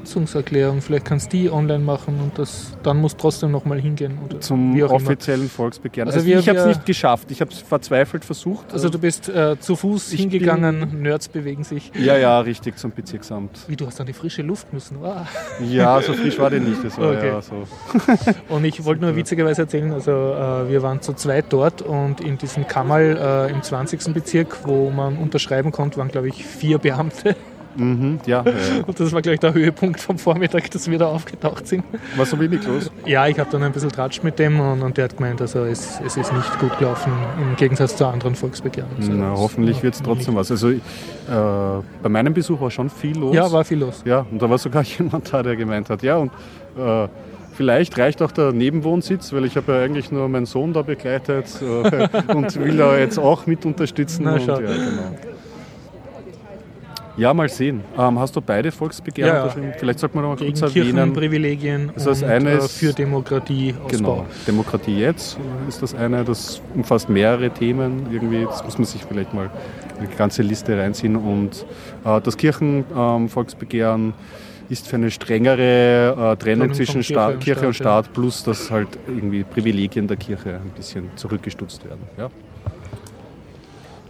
[0.00, 0.82] Unterstützungserklärung.
[0.82, 4.18] Vielleicht kannst du die online machen und das, dann musst trotzdem nochmal hingehen.
[4.24, 4.90] Oder Zum auch immer.
[4.92, 6.08] offiziellen Volksbegehren.
[6.08, 7.30] Also Also, wir- ich habe es nicht geschafft.
[7.30, 8.72] Ich habe es verzweifelt versucht.
[8.72, 11.90] Also du bist äh, zu Fuß Ich hingegangen, Nerds bewegen sich.
[11.98, 13.58] ja, ja, richtig, zum Bezirksamt.
[13.68, 14.98] Wie, du hast an die frische Luft müssen.
[15.04, 15.26] Ah.
[15.60, 16.84] Ja, so frisch war der nicht.
[16.84, 17.28] Das war Okay.
[17.28, 17.66] ja so.
[18.54, 22.38] Und ich wollte nur witzigerweise erzählen, also äh, wir waren zu zweit dort und in
[22.38, 23.16] diesem Kammerl
[23.48, 24.12] äh, im 20.
[24.14, 27.34] Bezirk, wo man unterschreiben konnte, waren glaube ich vier Beamte.
[27.76, 28.52] Mhm, ja, ja.
[28.86, 31.84] Und das war gleich der Höhepunkt vom Vormittag, dass wir da aufgetaucht sind.
[32.16, 32.90] War so wenig los.
[33.04, 35.64] Ja, ich habe dann ein bisschen Tratscht mit dem und, und der hat gemeint, also
[35.64, 38.90] es, es ist nicht gut gelaufen im Gegensatz zu anderen Volksbegehren.
[38.98, 40.50] Also Na, hoffentlich wird es trotzdem was.
[40.50, 40.80] Also äh,
[42.02, 43.34] bei meinem Besuch war schon viel los.
[43.34, 44.02] Ja, war viel los.
[44.04, 46.32] Ja, und da war sogar jemand da, der gemeint hat, ja, und
[46.78, 47.08] äh,
[47.54, 51.46] vielleicht reicht auch der Nebenwohnsitz, weil ich habe ja eigentlich nur meinen Sohn da begleitet
[51.62, 54.24] äh, und will da jetzt auch mit unterstützen.
[54.24, 55.16] Na, und, ja, genau.
[57.16, 57.82] Ja, mal sehen.
[57.98, 59.72] Ähm, hast du beide Volksbegehren Ja, unterschrieben?
[59.78, 60.84] Vielleicht sollte man noch mal kurz erwähnen.
[60.84, 63.88] Kirchenprivilegien Also das und eine äh, ist- für Demokratieausbau.
[63.88, 68.06] Genau, Demokratie jetzt ist das eine, das umfasst mehrere Themen.
[68.12, 69.50] Irgendwie, das muss man sich vielleicht mal
[69.98, 71.16] eine ganze Liste reinziehen.
[71.16, 71.64] Und
[72.04, 74.14] äh, das Kirchenvolksbegehren
[74.68, 78.88] ist für eine strengere äh, Trennung Trennung zwischen Sta Kirche und Staat, plus dass halt
[79.06, 82.00] irgendwie Privilegien der Kirche ein bisschen zurückgestutzt werden.
[82.18, 82.28] Ja?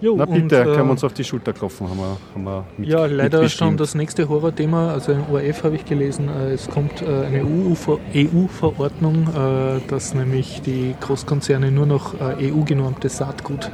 [0.01, 2.45] Jo, Na und, bitte, äh, können wir uns auf die Schulter klopfen, haben wir, haben
[2.45, 4.93] wir mit, Ja, leider schon das nächste Horrorthema.
[4.93, 7.45] Also im ORF habe ich gelesen, äh, es kommt äh, eine
[8.15, 13.71] EU-Verordnung, äh, dass nämlich die Großkonzerne nur noch äh, EU-genormtes Saatgut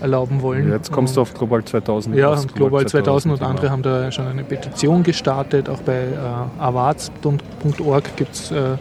[0.00, 0.70] erlauben wollen.
[0.70, 2.16] Jetzt kommst du auf Global 2000.
[2.16, 3.50] Ja, und Global 2000 und genau.
[3.50, 5.68] andere haben da schon eine Petition gestartet.
[5.68, 8.76] Auch bei äh, awards.org gibt es äh,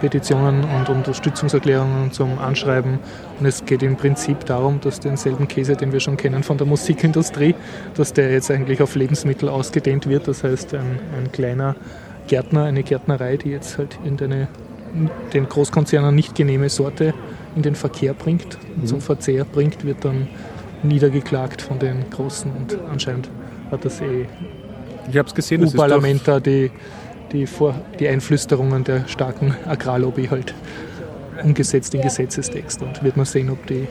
[0.00, 2.98] Petitionen und Unterstützungserklärungen zum Anschreiben.
[3.38, 6.66] Und es geht im Prinzip darum, dass denselben Käse, den wir schon kennen von der
[6.66, 7.54] Musikindustrie,
[7.94, 10.28] dass der jetzt eigentlich auf Lebensmittel ausgedehnt wird.
[10.28, 11.76] Das heißt, ein, ein kleiner
[12.28, 14.48] Gärtner, eine Gärtnerei, die jetzt halt irgendeine
[15.32, 17.12] den Großkonzernen nicht genehme Sorte
[17.54, 20.28] in den Verkehr bringt und zum Verzehr bringt, wird dann
[20.82, 23.28] niedergeklagt von den Großen und anscheinend
[23.70, 24.26] hat das eh
[25.10, 25.60] Ich habe es gesehen,
[26.24, 26.70] da die,
[27.32, 30.54] die, Vor die Einflüsterungen der starken Agrarlobby halt
[31.42, 32.82] umgesetzt in Gesetzestext.
[32.82, 33.86] Und wird man sehen, ob die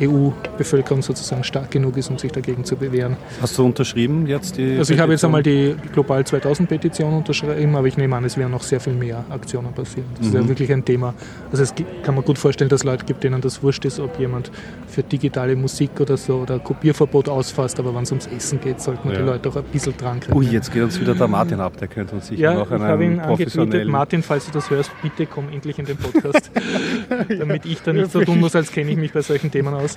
[0.00, 3.16] EU-Bevölkerung sozusagen stark genug ist, um sich dagegen zu bewähren.
[3.40, 5.28] Hast du unterschrieben jetzt die Also ich habe jetzt Petition?
[5.28, 8.92] einmal die Global 2000 Petition unterschrieben, aber ich nehme an, es werden noch sehr viel
[8.94, 10.06] mehr Aktionen passieren.
[10.18, 11.14] Das ist ja wirklich ein Thema.
[11.50, 14.18] Also es kann man gut vorstellen, dass es Leute gibt, denen das wurscht ist, ob
[14.18, 14.50] jemand
[14.86, 19.10] für digitale Musik oder so oder Kopierverbot ausfasst, aber wenn es ums Essen geht, sollten
[19.10, 19.16] Ja.
[19.18, 20.36] die Leute auch ein bisschen dran kriegen.
[20.36, 22.72] Ui, jetzt geht uns wieder der Martin ab, der könnte uns sicher Ja, noch ich
[22.72, 23.54] einen habe ihn angetweetet.
[23.54, 23.90] professionellen...
[23.90, 26.50] Martin, falls du das hörst, bitte komm endlich in den Podcast,
[27.38, 29.87] damit ich da nicht so tun muss, als kenne ich mich bei solchen Themen aus.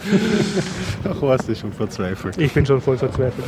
[1.03, 2.37] Ach, was ist schon verzweifelt.
[2.37, 3.45] Ich bin schon voll verzweifelt.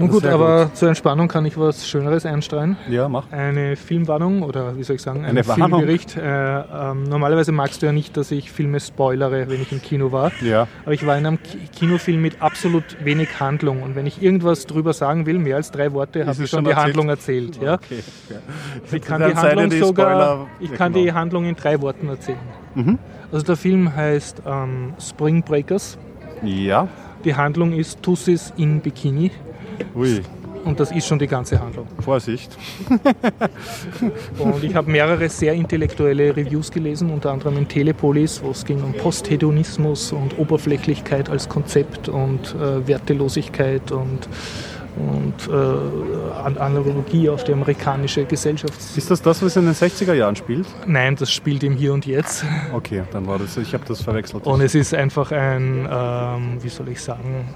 [0.00, 2.76] Nun gut, aber zur Entspannung kann ich was Schöneres einstreuen.
[2.88, 3.32] Ja, mach.
[3.32, 5.70] Eine Filmwarnung oder wie soll ich sagen, Eine ein Warnung.
[5.80, 6.16] Filmbericht.
[6.16, 10.12] Äh, ähm, normalerweise magst du ja nicht, dass ich Filme spoilere, wenn ich im Kino
[10.12, 10.30] war.
[10.40, 10.68] Ja.
[10.84, 13.82] Aber ich war in einem Ki- Kinofilm mit absolut wenig Handlung.
[13.82, 16.64] Und wenn ich irgendwas drüber sagen will, mehr als drei Worte, habe ich schon schon
[16.66, 16.86] die erzählt?
[16.86, 17.58] Handlung erzählt.
[17.60, 17.74] Ja?
[17.74, 17.98] Okay.
[18.30, 18.36] Ja.
[18.96, 21.04] Ich kann die Handlung sogar, ich kann genau.
[21.06, 22.38] die Handlung in drei Worten erzählen.
[22.78, 22.98] Mhm.
[23.32, 25.98] Also der Film heißt ähm, Spring Breakers.
[26.42, 26.88] Ja.
[27.24, 29.32] Die Handlung ist Tussis in Bikini
[29.94, 30.22] Ui,
[30.64, 31.86] und das ist schon die ganze Handlung.
[32.00, 32.56] Vorsicht.
[34.38, 38.82] Und ich habe mehrere sehr intellektuelle Reviews gelesen, unter anderem in Telepolis, wo es ging
[38.82, 44.28] um Posthedonismus und Oberflächlichkeit als Konzept und äh, Wertelosigkeit und,
[44.96, 48.74] und äh, An- Analogie auf die amerikanische Gesellschaft.
[48.96, 50.66] Ist das das, was in den 60er Jahren spielt?
[50.86, 52.44] Nein, das spielt im Hier und Jetzt.
[52.72, 54.46] Okay, dann war das, ich habe das verwechselt.
[54.46, 57.48] Und es ist einfach ein, ähm, wie soll ich sagen,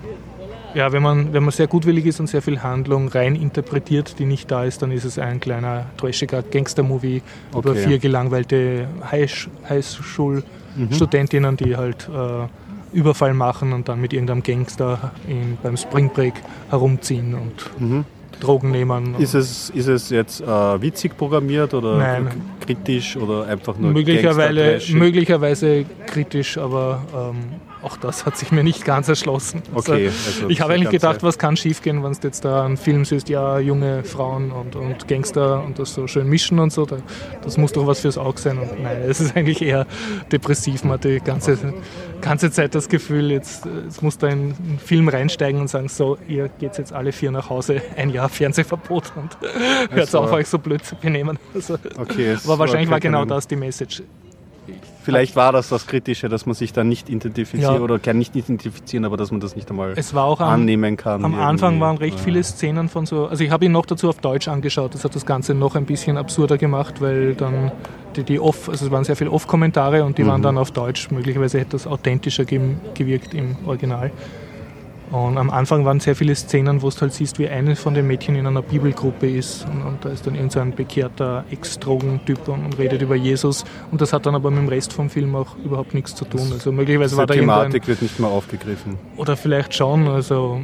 [0.75, 4.25] ja, wenn man, wenn man sehr gutwillig ist und sehr viel Handlung rein interpretiert, die
[4.25, 7.75] nicht da ist, dann ist es ein kleiner trashiger Gangster-Movie über Okay.
[7.87, 12.47] vier gelangweilte Highsch- Highschulstudentinnen, die halt äh,
[12.93, 16.35] Überfall machen und dann mit irgendeinem Gangster in, beim Spring Break
[16.71, 18.05] herumziehen und Mhm.
[18.41, 19.15] Drogen nehmen.
[19.21, 20.47] Ist es, ist es jetzt äh,
[20.83, 22.29] witzig programmiert oder Nein.
[22.61, 27.37] kritisch oder einfach nur möglicherweise, möglicherweise kritisch, aber ähm,
[27.83, 29.63] auch das hat sich mir nicht ganz erschlossen.
[29.75, 33.05] Okay, also ich habe eigentlich gedacht, was kann schiefgehen, wenn du jetzt da einen Film
[33.05, 36.87] siehst, ja, junge Frauen und, und Gangster und das so schön mischen und so,
[37.43, 38.59] das muss doch was fürs Auge sein.
[38.59, 39.87] Und nein, es ist eigentlich eher
[40.31, 40.85] depressiv.
[40.85, 41.59] Man hat die ganze,
[42.21, 46.19] ganze Zeit das Gefühl, jetzt, jetzt muss da in einen Film reinsteigen und sagen, so,
[46.29, 49.37] ihr geht jetzt alle vier nach Hause, ein Jahr Fernsehverbot und
[49.91, 51.39] hört auf, euch so blöd zu benehmen.
[51.55, 54.03] Also, okay, aber wahrscheinlich war genau das die Message.
[55.03, 57.81] Vielleicht war das das Kritische, dass man sich da nicht identifiziert ja.
[57.81, 60.97] oder kann nicht identifizieren, aber dass man das nicht einmal es war auch am, annehmen
[60.97, 61.25] kann.
[61.25, 62.25] Am Anfang waren recht ja.
[62.25, 65.15] viele Szenen von so, also ich habe ihn noch dazu auf Deutsch angeschaut, das hat
[65.15, 67.73] das Ganze noch ein bisschen absurder gemacht, weil dann
[68.17, 70.29] die, die Off, also es waren sehr viele Off-Kommentare und die mhm.
[70.29, 74.11] waren dann auf Deutsch, möglicherweise hätte das authentischer gewirkt im Original.
[75.13, 78.07] Und am Anfang waren sehr viele Szenen, wo du halt siehst, wie eine von den
[78.07, 79.67] Mädchen in einer Bibelgruppe ist.
[79.67, 83.65] Und, und da ist dann irgendein so bekehrter Ex-Drogentyp und, und, redet über Jesus.
[83.91, 86.51] Und das hat dann aber mit dem Rest vom Film auch überhaupt nichts zu tun.
[86.51, 88.97] Also möglicherweise war da Thematik wird nicht mehr aufgegriffen.
[89.19, 90.09] Oder vielleicht schon.
[90.09, 90.63] Also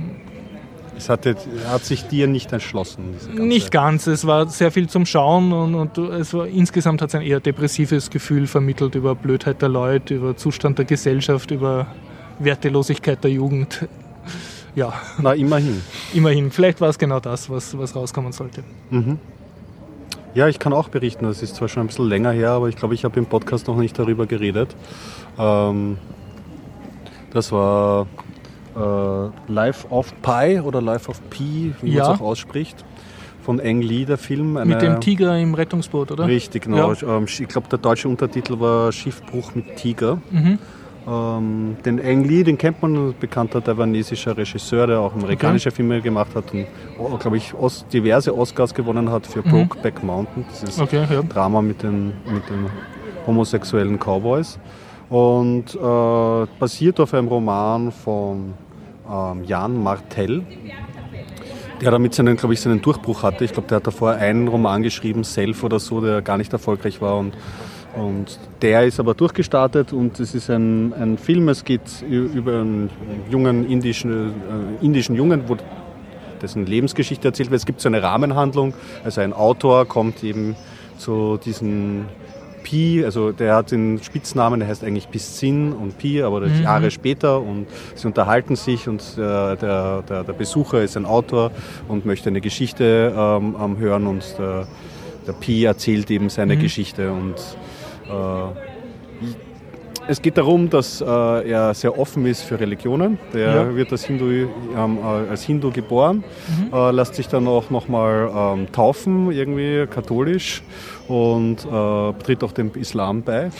[0.97, 3.17] es hat, hat sich dir nicht entschlossen?
[3.35, 4.07] Nicht ganz.
[4.07, 7.41] Es war sehr viel zum Schauen und, und es war, insgesamt hat es ein eher
[7.41, 11.87] depressives Gefühl vermittelt über Blödheit der Leute, über Zustand der Gesellschaft, über
[12.39, 13.87] Wertelosigkeit der Jugend
[14.75, 14.93] ja.
[15.21, 15.83] Na, immerhin.
[16.14, 16.51] Immerhin.
[16.51, 18.62] Vielleicht war es genau das, was, was rauskommen sollte.
[18.91, 19.19] Mhm.
[20.35, 21.25] Ja, ich kann auch berichten.
[21.25, 23.67] Das ist zwar schon ein bisschen länger her, aber ich glaube, ich habe im Podcast
[23.67, 24.75] noch nicht darüber geredet.
[25.38, 25.99] Ähm,
[27.33, 28.07] das war
[28.77, 32.05] äh, Life of Pi oder Life of Pi, wie ja.
[32.05, 32.85] man es auch ausspricht.
[33.43, 34.53] Von Ang Lee, der Film.
[34.64, 36.27] Mit dem Tiger im Rettungsboot, oder?
[36.27, 36.93] Richtig, genau.
[36.93, 37.17] Ja.
[37.17, 40.21] Ähm, ich glaube, der deutsche Untertitel war Schiffbruch mit Tiger.
[40.31, 40.59] Mhm.
[41.09, 45.77] Ähm, den Ang Lee, den kennt man, bekannter taiwanesischer Regisseur, der auch amerikanische okay.
[45.77, 46.66] Filme gemacht hat und,
[46.99, 49.51] oh, glaube ich, Os diverse Oscars gewonnen hat für mhm.
[49.51, 51.23] Brokeback Mountain, dieses okay, ja.
[51.23, 52.66] Drama mit den, mit den
[53.27, 54.59] homosexuellen Cowboys.
[55.09, 58.53] Und äh, basiert auf einem Roman von
[59.11, 60.42] ähm, Jan Martell,
[61.81, 63.47] der damit seinen, glaube ich, seinen Durchbruch hatte.
[63.47, 67.01] Ich glaube, der hat davor einen Roman geschrieben, Self oder so, der gar nicht erfolgreich
[67.01, 67.33] war und
[67.96, 72.90] und der ist aber durchgestartet und es ist ein, ein Film, es geht über einen
[73.31, 75.57] jungen indischen, äh, indischen Jungen, wo
[76.40, 77.61] dessen Lebensgeschichte erzählt wird.
[77.61, 78.74] Es gibt so eine Rahmenhandlung,
[79.05, 80.55] also ein Autor kommt eben
[80.98, 82.07] zu diesen
[82.62, 86.62] Pi, also der hat den Spitznamen, der heißt eigentlich Piscin und Pi, aber mhm.
[86.62, 91.51] Jahre später und sie unterhalten sich und äh, der, der, der, Besucher ist ein Autor
[91.88, 94.66] und möchte eine Geschichte ähm, hören und der,
[95.27, 96.61] der Pi erzählt eben seine mhm.
[96.61, 97.78] Geschichte und äh,
[100.09, 103.18] es geht darum, dass äh, er sehr offen ist für Religionen.
[103.35, 103.77] Der ja.
[103.77, 106.75] wird als Hindu, ähm, äh, als Hindu geboren, mhm.
[106.75, 110.62] äh, lässt sich dann auch nochmal ähm, taufen, irgendwie katholisch
[111.09, 113.51] und äh, tritt auch dem Islam bei.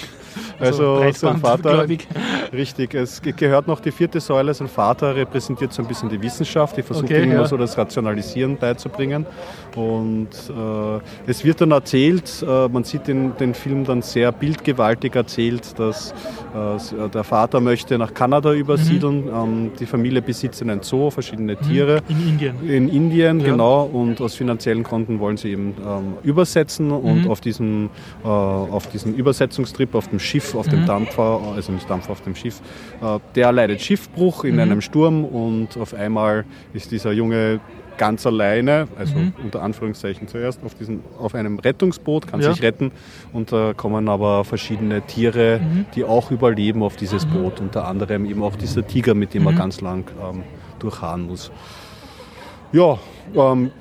[0.61, 1.87] Also, also sein Vater,
[2.53, 6.77] richtig, es gehört noch die vierte Säule, sein Vater repräsentiert so ein bisschen die Wissenschaft,
[6.77, 7.46] die versucht okay, immer ja.
[7.46, 9.24] so das Rationalisieren beizubringen.
[9.77, 15.14] Und äh, es wird dann erzählt, äh, man sieht den, den Film dann sehr bildgewaltig
[15.14, 16.12] erzählt, dass
[16.55, 19.31] äh, der Vater möchte nach Kanada übersiedeln, mhm.
[19.35, 21.68] ähm, die Familie besitzt einen Zoo, verschiedene mhm.
[21.68, 22.01] Tiere.
[22.09, 22.68] In Indien.
[22.68, 23.46] In Indien, ja.
[23.46, 27.31] genau, und aus finanziellen Gründen wollen sie eben ähm, übersetzen und mhm.
[27.31, 27.90] auf diesen,
[28.24, 30.86] äh, auf diesen Übersetzungstrip auf dem Schiff, auf dem mhm.
[30.86, 32.60] Dampfer, also nicht Dampfer, auf dem Schiff,
[33.02, 34.60] äh, der leidet Schiffbruch in mhm.
[34.60, 37.60] einem Sturm und auf einmal ist dieser Junge
[37.98, 39.34] ganz alleine, also mhm.
[39.42, 42.52] unter Anführungszeichen zuerst, auf, diesen, auf einem Rettungsboot, kann ja.
[42.52, 42.92] sich retten
[43.32, 45.86] und da kommen aber verschiedene Tiere, mhm.
[45.94, 47.30] die auch überleben auf dieses mhm.
[47.32, 49.56] Boot, unter anderem eben auch dieser Tiger, mit dem er mhm.
[49.56, 50.42] ganz lang ähm,
[50.78, 51.50] durchhauen muss.
[52.72, 52.98] Ja,
[53.34, 53.72] ähm,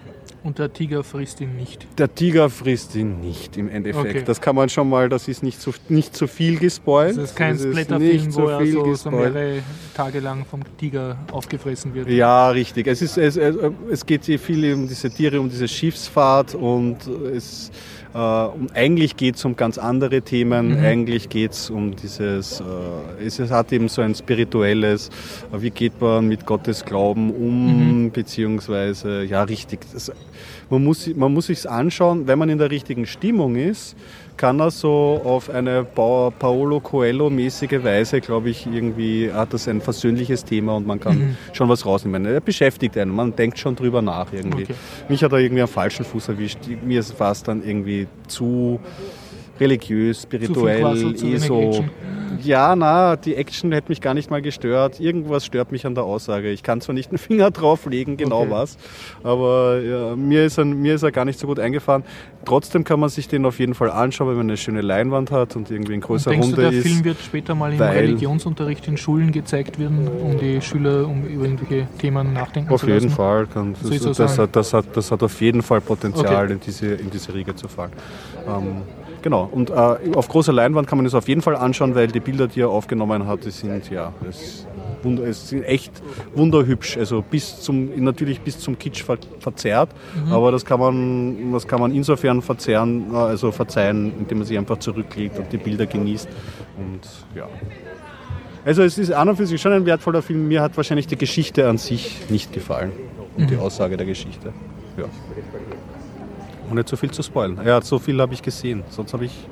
[0.44, 1.88] und der Tiger frisst ihn nicht.
[1.98, 4.16] Der Tiger frisst ihn nicht im Endeffekt.
[4.16, 4.24] Okay.
[4.26, 7.18] Das kann man schon mal, das ist nicht zu, nicht zu viel gespoilt.
[7.18, 9.60] Das ist kein Splatterfilm, wo er so, so, mehrere
[9.94, 12.10] Tage lang vom Tiger aufgefressen wird.
[12.10, 12.88] Ja, richtig.
[12.88, 17.72] Es, ist, es, es geht hier viel um diese Tiere, um diese Schiffsfahrt und es
[18.14, 20.80] äh, und eigentlich geht es um ganz andere Themen.
[20.80, 20.84] Mhm.
[20.84, 25.10] Eigentlich geht es um dieses, äh, es hat eben so ein spirituelles,
[25.52, 28.12] äh, wie geht man mit Gottes Glauben um, mhm.
[28.12, 29.82] beziehungsweise, ja, richtig.
[29.94, 30.12] Das,
[30.70, 33.96] man muss, man muss sich anschauen, wenn man in der richtigen Stimmung ist,
[34.38, 40.46] kann er so auf eine Paolo Coelho-mäßige Weise, glaube ich, irgendwie hat das ein versöhnliches
[40.46, 41.38] Thema und man kann mhm.
[41.54, 42.26] schon was rausnehmen.
[42.26, 44.64] Er beschäftigt einen, man denkt schon drüber nach irgendwie.
[44.64, 44.76] Okay.
[45.10, 46.60] Mich hat er irgendwie am falschen Fuß erwischt.
[46.86, 48.80] Mir war es dann irgendwie zu
[49.60, 51.84] religiös, spirituell, eh so.
[52.44, 55.00] Ja, na, die Action hätte mich gar nicht mal gestört.
[55.00, 56.52] Irgendwas stört mich an der Aussage.
[56.52, 58.52] Ich kann zwar nicht einen Finger drauflegen, genau okay.
[58.52, 58.78] was,
[59.24, 62.04] aber ja, mir, ist er, mir ist er gar nicht so gut eingefahren.
[62.46, 65.56] Trotzdem kann man sich den auf jeden Fall anschauen, wenn man eine schöne Leinwand hat
[65.56, 66.86] und irgendwie ein größerer Runde du, der ist.
[66.86, 71.26] Der Film wird später mal im Religionsunterricht in Schulen gezeigt werden, um die Schüler um
[71.26, 72.98] über irgendwelche Themen nachdenken auf zu lassen?
[72.98, 73.48] Auf jeden Fall.
[73.48, 76.54] Kann, das, so das, hat, das, hat, das hat auf jeden Fall Potenzial, okay.
[76.54, 77.92] in, diese, in diese Riege zu fallen.
[78.48, 78.84] Ähm,
[79.28, 82.22] Genau, und äh, auf großer Leinwand kann man es auf jeden Fall anschauen, weil die
[82.22, 84.66] Bilder, die er aufgenommen hat, die sind ja, es,
[85.04, 85.92] wunder, es sind echt
[86.34, 86.96] wunderhübsch.
[86.96, 90.32] Also bis zum, natürlich bis zum Kitsch ver, verzerrt, mhm.
[90.32, 94.58] aber das kann man, das kann man insofern verzerren, äh, also verzeihen, indem man sich
[94.58, 96.30] einfach zurücklegt und die Bilder genießt.
[96.78, 97.02] Und
[97.36, 97.50] ja.
[98.64, 100.48] Also es ist an und für sich schon ein wertvoller Film.
[100.48, 102.94] Mir hat wahrscheinlich die Geschichte an sich nicht gefallen
[103.36, 103.48] und mhm.
[103.48, 104.54] die Aussage der Geschichte.
[104.98, 105.04] Ja.
[106.70, 107.60] Ohne zu viel zu spoilen.
[107.66, 108.84] Ja, so viel habe ich gesehen.
[108.90, 109.48] Sonst habe ich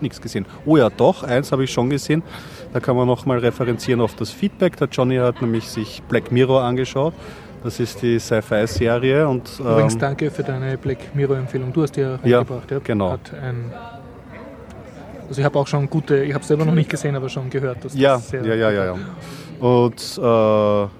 [0.00, 0.46] nichts gesehen.
[0.64, 2.22] Oh ja, doch, eins habe ich schon gesehen.
[2.72, 4.76] Da kann man nochmal referenzieren auf das Feedback.
[4.76, 7.14] Der Johnny hat nämlich sich Black Mirror angeschaut.
[7.62, 9.22] Das ist die Sci-Fi-Serie.
[9.24, 11.72] Übrigens ähm, danke für deine Black Mirror-Empfehlung.
[11.72, 12.70] Du hast die ja reingebracht.
[12.70, 13.18] Ja, genau.
[13.42, 13.72] Ein,
[15.28, 17.50] also ich habe auch schon gute, ich habe es selber noch nicht gesehen, aber schon
[17.50, 17.84] gehört.
[17.84, 18.96] Dass ja, das sehr ja, ja, ja, ja.
[19.60, 20.99] Und äh,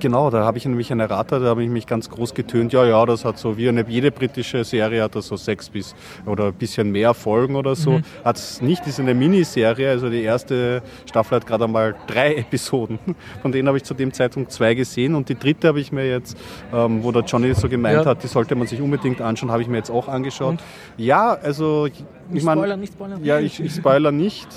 [0.00, 2.72] Genau, da habe ich nämlich eine Rata, da habe ich mich ganz groß getönt.
[2.72, 5.94] Ja, ja, das hat so wie eine, jede britische Serie hat das so sechs bis
[6.24, 7.92] oder ein bisschen mehr Folgen oder so.
[7.92, 8.02] Mhm.
[8.24, 12.98] Hat es nicht, ist eine Miniserie, also die erste Staffel hat gerade einmal drei Episoden.
[13.42, 16.08] Von denen habe ich zu dem Zeitpunkt zwei gesehen und die dritte habe ich mir
[16.08, 16.36] jetzt,
[16.72, 18.06] ähm, wo der Johnny so gemeint ja.
[18.06, 20.50] hat, die sollte man sich unbedingt anschauen, habe ich mir jetzt auch angeschaut.
[20.50, 20.60] Und?
[20.96, 21.88] Ja, also
[22.32, 23.22] ich meine, nicht spoilern.
[23.22, 24.48] Ja, ich, ich spoiler nicht.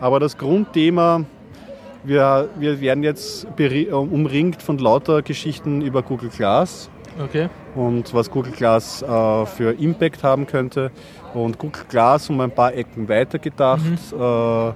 [0.00, 1.24] Aber das Grundthema
[2.06, 3.46] wir, wir werden jetzt
[3.90, 6.88] umringt von lauter Geschichten über Google Glass.
[7.22, 7.48] Okay.
[7.74, 10.90] Und was Google Glass äh, für Impact haben könnte.
[11.34, 13.82] Und Google Glass um ein paar Ecken weitergedacht.
[14.12, 14.20] Mhm.
[14.20, 14.72] Äh,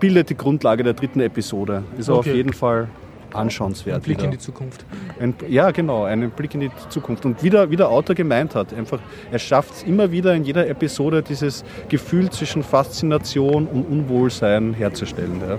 [0.00, 1.84] bildet die Grundlage der dritten Episode.
[1.96, 2.18] Ist okay.
[2.18, 2.88] auf jeden Fall
[3.32, 3.96] anschauenswert.
[3.96, 4.26] Ein Blick wieder.
[4.26, 4.84] in die Zukunft.
[5.20, 7.24] Ein, ja, genau, ein Blick in die Zukunft.
[7.24, 10.44] Und wie der, wie der Autor gemeint hat, einfach, er schafft es immer wieder in
[10.44, 15.40] jeder Episode, dieses Gefühl zwischen Faszination und Unwohlsein herzustellen.
[15.46, 15.58] Ja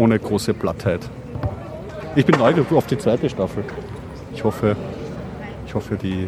[0.00, 1.00] ohne große Plattheit.
[2.16, 3.62] Ich bin neugierig auf die zweite Staffel.
[4.34, 4.74] Ich hoffe,
[5.66, 6.26] ich hoffe die,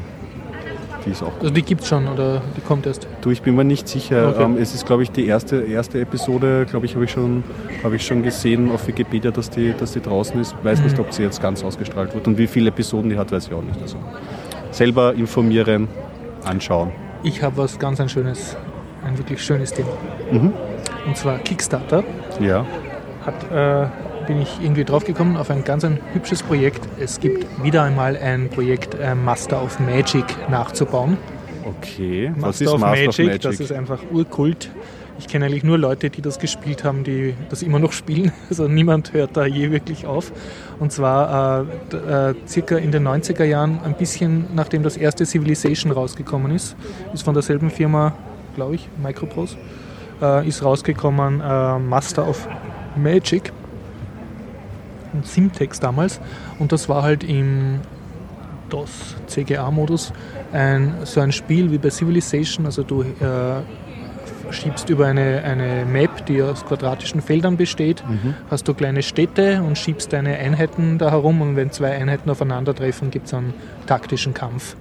[1.05, 1.33] die ist auch.
[1.41, 3.09] Also die gibt es schon oder die kommt erst?
[3.23, 4.29] Du, ich bin mir nicht sicher.
[4.29, 4.45] Okay.
[4.45, 7.43] Ähm, es ist, glaube ich, die erste, erste Episode, glaube ich, habe ich, schon,
[7.83, 10.55] hab ich schon gesehen auf Wikipedia, dass die, dass die draußen ist.
[10.63, 10.85] Weiß mhm.
[10.85, 12.27] nicht, ob sie jetzt ganz ausgestrahlt wird.
[12.27, 13.81] Und wie viele Episoden die hat, weiß ich auch nicht.
[13.81, 13.97] Also
[14.71, 15.89] selber informieren,
[16.45, 16.93] anschauen.
[17.23, 18.55] Ich habe was ganz ein schönes,
[19.05, 19.91] ein wirklich schönes Thema.
[20.31, 20.53] Mhm.
[21.07, 22.05] Und zwar Kickstarter.
[22.39, 22.67] Ja
[23.25, 23.89] hat, äh,
[24.27, 26.87] bin ich irgendwie draufgekommen auf ein ganz ein hübsches Projekt.
[26.99, 31.17] Es gibt wieder einmal ein Projekt, äh, Master of Magic nachzubauen.
[31.65, 33.41] Okay, Master was ist of Master Magic, of Magic?
[33.43, 34.71] Das ist einfach Urkult.
[35.19, 38.33] Ich kenne eigentlich nur Leute, die das gespielt haben, die das immer noch spielen.
[38.51, 40.33] Also niemand hört da je wirklich auf.
[40.81, 45.93] Und zwar äh, äh, circa in den 90er Jahren, ein bisschen nachdem das erste Civilization
[45.93, 46.77] rausgekommen ist,
[47.15, 48.15] ist von derselben Firma,
[48.57, 49.57] glaube ich, Microprose,
[50.21, 52.49] äh, ist rausgekommen äh, Master of
[52.97, 53.53] Magic,
[55.15, 56.21] ein Simtex damals.
[56.59, 57.81] Und das war halt im
[58.71, 60.13] DOS CGA-Modus
[60.53, 62.67] ein, so ein Spiel wie bei Civilization.
[62.67, 63.63] Also du äh,
[64.53, 68.35] schiebst über eine, eine Map, die aus quadratischen Feldern besteht, mhm.
[68.51, 73.11] hast du kleine Städte und schiebst deine Einheiten da herum und wenn zwei Einheiten aufeinandertreffen,
[73.11, 73.55] gibt es einen
[73.87, 74.77] taktischen Kampf.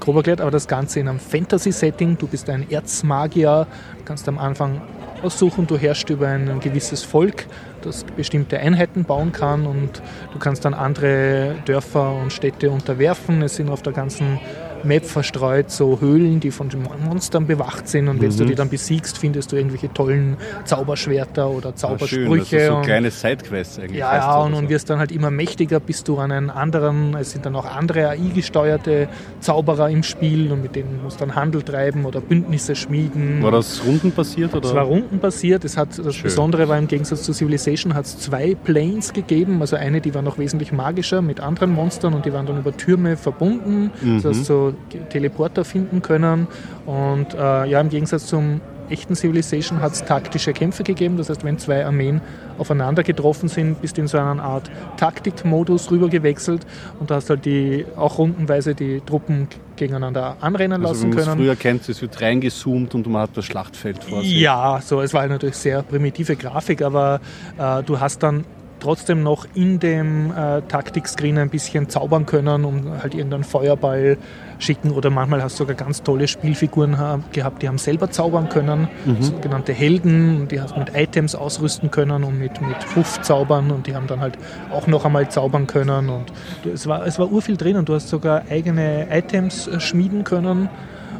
[0.00, 2.18] Grob erklärt, aber das Ganze in einem Fantasy-Setting.
[2.18, 3.66] Du bist ein Erzmagier,
[4.04, 4.82] kannst am Anfang
[5.22, 5.66] aussuchen.
[5.66, 7.46] Du herrschst über ein gewisses Volk,
[7.82, 10.02] das bestimmte Einheiten bauen kann und
[10.32, 13.42] du kannst dann andere Dörfer und Städte unterwerfen.
[13.42, 14.38] Es sind auf der ganzen
[14.84, 16.68] Map verstreut, so Höhlen, die von
[17.04, 18.08] Monstern bewacht sind.
[18.08, 18.36] Und wenn mhm.
[18.36, 22.56] du die dann besiegst, findest du irgendwelche tollen Zauberschwerter oder Zaubersprüche.
[22.56, 22.76] Ja, schön.
[22.76, 23.98] so kleine Sidequests eigentlich.
[23.98, 24.58] Ja, ja und, so.
[24.58, 27.64] und wirst dann halt immer mächtiger, bis du an einen anderen, es sind dann auch
[27.64, 29.08] andere AI-gesteuerte
[29.40, 33.42] Zauberer im Spiel und mit denen musst du dann Handel treiben oder Bündnisse schmieden.
[33.42, 34.54] War das rundenbasiert?
[34.54, 34.68] Oder?
[34.68, 35.64] Es war rundenbasiert.
[35.64, 36.24] Es hat, das schön.
[36.24, 39.60] Besondere war im Gegensatz zu Civilization hat es zwei Planes gegeben.
[39.60, 42.76] Also eine, die war noch wesentlich magischer mit anderen Monstern und die waren dann über
[42.76, 43.90] Türme verbunden.
[44.00, 44.22] Mhm.
[44.22, 44.73] Das heißt so
[45.10, 46.46] Teleporter finden können.
[46.86, 48.60] Und äh, ja, im Gegensatz zum
[48.90, 51.16] echten Civilization hat es taktische Kämpfe gegeben.
[51.16, 52.20] Das heißt, wenn zwei Armeen
[52.58, 56.66] aufeinander getroffen sind, bist du in so einer Art Taktikmodus rüber gewechselt
[57.00, 61.38] und da hast halt die, auch rundenweise die Truppen gegeneinander anrennen also, lassen können.
[61.38, 64.40] Früher kennt, es wird reingezoomt und man hat das Schlachtfeld vor sich.
[64.40, 67.20] Ja, so, es war natürlich sehr primitive Grafik, aber
[67.58, 68.44] äh, du hast dann
[68.80, 74.18] trotzdem noch in dem äh, Taktikscreen ein bisschen zaubern können, um halt irgendeinen Feuerball
[74.58, 74.90] schicken.
[74.90, 76.96] Oder manchmal hast du sogar ganz tolle Spielfiguren
[77.32, 79.22] gehabt, die haben selber zaubern können, mhm.
[79.22, 83.70] sogenannte Helden, die hast mit Items ausrüsten können und mit, mit Huff zaubern.
[83.70, 84.38] Und die haben dann halt
[84.70, 86.08] auch noch einmal zaubern können.
[86.08, 86.32] Und
[86.72, 90.68] es war, es war urviel drin und du hast sogar eigene Items äh, schmieden können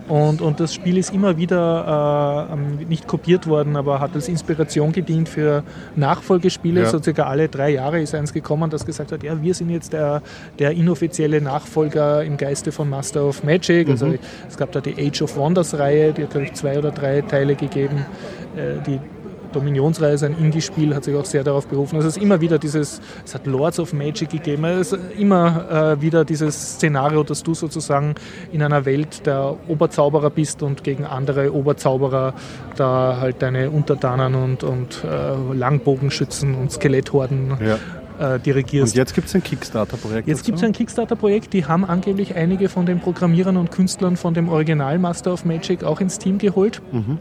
[0.09, 4.29] und, und das Spiel ist immer wieder äh, ähm, nicht kopiert worden, aber hat als
[4.29, 5.63] Inspiration gedient für
[5.97, 6.83] Nachfolgespiele.
[6.83, 6.91] Ja.
[6.91, 9.93] So circa alle drei Jahre ist eins gekommen, das gesagt hat, ja, wir sind jetzt
[9.93, 10.23] der,
[10.59, 13.89] der inoffizielle Nachfolger im Geiste von Master of Magic.
[13.89, 14.19] Also mhm.
[14.49, 17.23] es gab da die Age of Wonders Reihe, die hat, glaube ich, zwei oder drei
[17.23, 18.05] Teile gegeben.
[18.57, 19.01] Äh, die
[19.55, 21.97] Dominionsreise, ein Indie-Spiel, hat sich auch sehr darauf berufen.
[21.97, 25.95] Also es ist immer wieder dieses, es hat Lords of Magic gegeben, es ist immer
[25.97, 28.15] äh, wieder dieses Szenario, dass du sozusagen
[28.53, 32.35] in einer Welt der Oberzauberer bist und gegen andere Oberzauberer
[32.77, 37.79] da halt deine Untertanen und, und äh, Langbogenschützen und Skeletthorden ja
[38.19, 38.95] äh, dirigierst.
[38.95, 40.29] Und jetzt gibt es ein Kickstarter-Projekt.
[40.29, 44.35] Jetzt gibt es ein Kickstarter-Projekt, die haben angeblich einige von den Programmierern und Künstlern von
[44.35, 46.81] dem Original Master of Magic auch ins Team geholt.
[46.93, 47.19] Mhm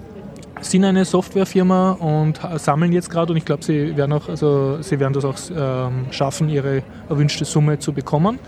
[0.62, 5.00] sind eine Softwarefirma und sammeln jetzt gerade und ich glaube, sie werden auch, also sie
[5.00, 8.40] werden das auch ähm, schaffen, ihre erwünschte Summe zu bekommen.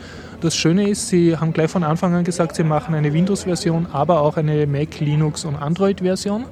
[0.41, 4.22] Das Schöne ist, sie haben gleich von Anfang an gesagt, sie machen eine Windows-Version, aber
[4.22, 6.45] auch eine Mac, Linux und Android-Version.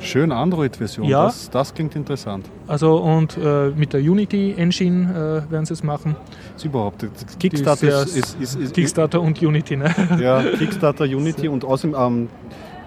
[0.00, 1.24] Schön Android-Version, ja.
[1.24, 2.46] das, das, klingt interessant.
[2.66, 6.14] Also und äh, mit der Unity Engine äh, werden sie es machen.
[6.52, 7.04] Das ist überhaupt.
[7.40, 9.92] Kickstarter ist, ist, ist, ist, Kickstarter und Unity, ne?
[10.20, 12.28] Ja, Kickstarter, Unity und außerdem ähm,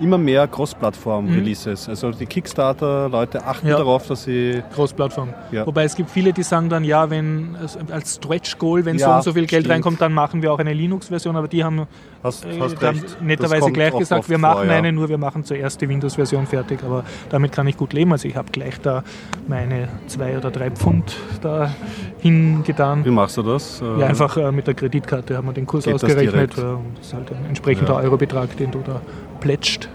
[0.02, 1.88] immer mehr Cross-Plattform-Releases.
[1.88, 1.92] Mhm.
[1.92, 3.78] Also die Kickstarter-Leute achten ja.
[3.78, 4.64] darauf, dass sie.
[4.74, 5.34] Cross-Plattform.
[5.52, 5.66] Ja.
[5.66, 7.56] Wobei es gibt viele, die sagen dann, ja, wenn
[7.92, 9.76] als Stretch-Goal, wenn ja, so und so viel Geld stimmt.
[9.76, 11.88] reinkommt, dann machen wir auch eine Linux-Version, aber die haben,
[12.24, 15.80] hast, äh, hast haben netterweise gleich gesagt, wir machen vor, eine, nur wir machen zuerst
[15.82, 16.84] die Windows-Version fertig.
[16.84, 18.12] Aber damit kann ich gut leben.
[18.12, 19.04] Also ich habe gleich da
[19.48, 21.74] meine zwei oder drei Pfund da
[22.20, 23.06] hingetan.
[23.06, 23.82] Wie machst du das?
[24.00, 26.52] Ja, einfach äh, mit der Kreditkarte haben wir den Kurs Geht ausgerechnet.
[26.52, 29.02] Das, das ist halt ein entsprechender Eurobetrag, den du da
[29.42, 29.90] plätscht.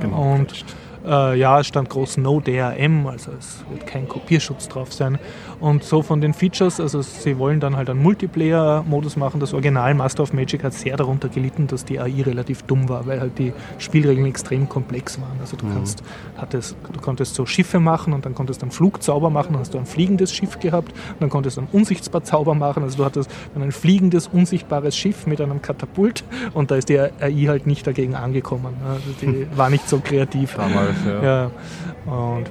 [0.00, 0.66] Genau, und plätscht.
[1.08, 5.18] Äh, ja, es stand groß No DRM, also es wird kein Kopierschutz drauf sein.
[5.58, 9.40] Und so von den Features, also sie wollen dann halt einen Multiplayer-Modus machen.
[9.40, 13.06] Das Original Master of Magic hat sehr darunter gelitten, dass die AI relativ dumm war,
[13.06, 15.38] weil halt die Spielregeln extrem komplex waren.
[15.40, 15.74] Also du, mhm.
[15.74, 16.02] kannst,
[16.36, 19.74] hattest, du konntest so Schiffe machen und dann konntest du einen Flugzauber machen, dann hast
[19.74, 22.82] du ein fliegendes Schiff gehabt und dann konntest du einen unsichtbar Zauber machen.
[22.82, 27.00] Also du hattest dann ein fliegendes, unsichtbares Schiff mit einem Katapult und da ist die
[27.00, 28.74] AI halt nicht dagegen angekommen.
[28.86, 30.54] Also die war nicht so kreativ.
[30.54, 31.22] Damals, ja.
[31.22, 31.50] ja.
[32.06, 32.50] Und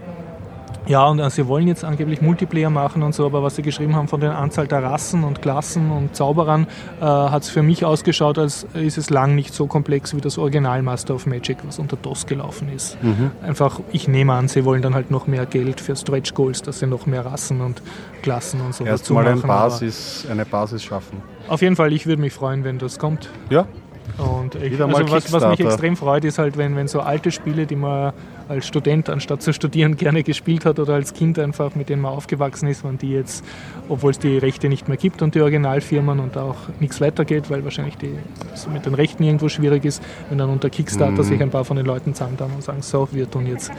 [0.87, 3.95] ja, und äh, sie wollen jetzt angeblich Multiplayer machen und so, aber was sie geschrieben
[3.95, 6.65] haben von der Anzahl der Rassen und Klassen und Zauberern,
[7.01, 10.37] äh, hat es für mich ausgeschaut, als ist es lang nicht so komplex wie das
[10.37, 13.01] Original Master of Magic, was unter DOS gelaufen ist.
[13.03, 13.31] Mhm.
[13.41, 16.79] Einfach, ich nehme an, sie wollen dann halt noch mehr Geld für Stretch Goals, dass
[16.79, 17.81] sie noch mehr Rassen und
[18.21, 21.21] Klassen und so Erstmal ein Basis, eine Basis schaffen.
[21.49, 23.29] Auf jeden Fall, ich würde mich freuen, wenn das kommt.
[23.49, 23.67] Ja,
[24.17, 27.65] und ich, also was, was, mich extrem freut, ist halt, wenn, wenn so alte Spiele,
[27.65, 28.13] die man
[28.47, 32.13] als Student anstatt zu studieren gerne gespielt hat oder als Kind einfach, mit denen man
[32.13, 33.43] aufgewachsen ist, wenn die jetzt,
[33.89, 37.63] obwohl es die Rechte nicht mehr gibt und die Originalfirmen und auch nichts weitergeht, weil
[37.63, 38.15] wahrscheinlich die,
[38.51, 41.27] also mit den Rechten irgendwo schwierig ist, wenn dann unter Kickstarter mhm.
[41.27, 43.71] sich ein paar von den Leuten zusammen und sagen, so, wir tun jetzt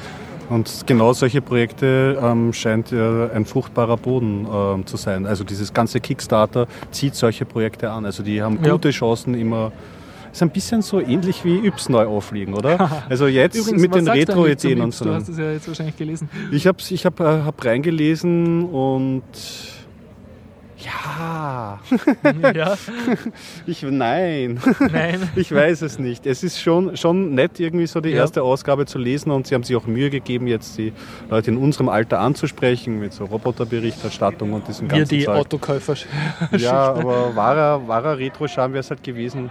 [0.51, 5.27] und genau solche Projekte ähm, scheint ja ein fruchtbarer Boden ähm, zu sein.
[5.27, 8.07] Also dieses ganze Kickstarter zieht solche Projekte an.
[8.07, 8.93] Also die haben gute ja.
[8.93, 9.73] Chancen immer
[10.33, 13.03] ist ein bisschen so ähnlich wie Yps neu aufliegen, oder?
[13.09, 15.05] Also jetzt Übrigens, mit den Retro-Ideen und so.
[15.05, 16.29] Du hast es ja jetzt wahrscheinlich gelesen.
[16.53, 19.23] Ich habe ich hab, äh, hab reingelesen und
[20.79, 21.81] ja.
[22.55, 22.77] ja.
[23.67, 24.61] Ich, nein.
[24.93, 25.29] Nein.
[25.35, 26.27] Ich weiß es nicht.
[26.27, 28.19] Es ist schon, schon nett, irgendwie so die ja.
[28.19, 30.93] erste Ausgabe zu lesen und sie haben sich auch Mühe gegeben, jetzt die
[31.31, 35.37] Leute in unserem Alter anzusprechen mit so Roboterberichterstattung und diesem ganzen Wir die Zeug.
[35.37, 35.95] Autokäufer.
[36.57, 39.51] Ja, aber wahrer, wahrer Retro-Charme wäre es halt gewesen,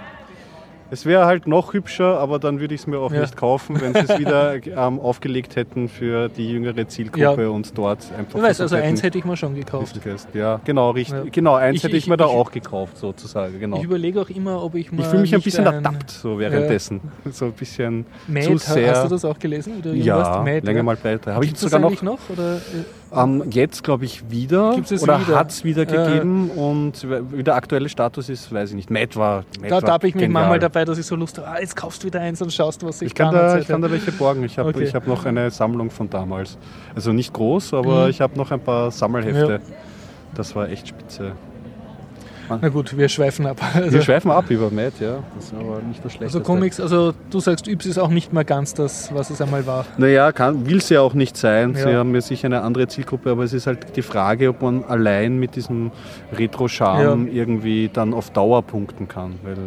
[0.89, 3.21] es wäre halt noch hübscher, aber dann würde ich es mir auch ja.
[3.21, 7.49] nicht kaufen, wenn sie es wieder ähm, aufgelegt hätten für die jüngere Zielgruppe ja.
[7.49, 8.39] und dort einfach.
[8.39, 9.99] Du weißt, also eins hätte ich mir schon gekauft.
[10.33, 11.25] Ja, genau, richtig.
[11.25, 11.31] Ja.
[11.31, 13.59] Genau, eins ich, hätte ich, ich mir da auch gekauft, sozusagen.
[13.59, 13.77] Genau.
[13.77, 15.01] Ich überlege auch immer, ob ich mal.
[15.01, 17.01] Ich fühle mich ein bisschen ein, ertappt so währenddessen.
[17.29, 18.91] So ein bisschen Mad, zu sehr.
[18.91, 19.81] Hast du das auch gelesen?
[19.95, 21.33] ja, Mad, länger mal pleite.
[21.33, 22.01] Habe ich sogar noch.
[22.01, 22.59] noch oder?
[23.13, 27.87] Ähm, jetzt glaube ich wieder oder hat es wieder gegeben äh, und wie der aktuelle
[27.87, 28.89] Status ist, weiß ich nicht.
[28.89, 31.59] Matt war Matt Da tappe ich mich manchmal dabei, dass ich so Lust habe, ah,
[31.59, 33.33] jetzt kaufst du wieder eins und schaust, was ich, ich kann.
[33.33, 34.43] Da, ich kann da welche borgen.
[34.43, 34.89] Ich habe okay.
[34.93, 36.57] hab noch eine Sammlung von damals.
[36.95, 38.09] Also nicht groß, aber mhm.
[38.09, 39.61] ich habe noch ein paar Sammelhefte.
[39.63, 39.75] Ja.
[40.35, 41.33] Das war echt spitze.
[42.49, 43.57] Na gut, wir schweifen ab.
[43.73, 45.19] Also, Wir schweifen ab über Matt, ja.
[45.35, 46.39] Das ist aber nicht das Schlechteste.
[46.39, 49.65] also Comics, also du sagst, Yps ist auch nicht mehr ganz das, was es einmal
[49.67, 49.85] war.
[49.97, 50.31] Naja,
[50.65, 51.75] will es ja auch nicht sein.
[51.75, 51.97] Sie Ja.
[51.99, 55.37] haben ja sicher eine andere Zielgruppe, aber es ist halt die Frage, ob man allein
[55.39, 55.91] mit diesem
[56.37, 59.35] Retro-Charme irgendwie dann auf Dauer punkten kann.
[59.43, 59.57] Weil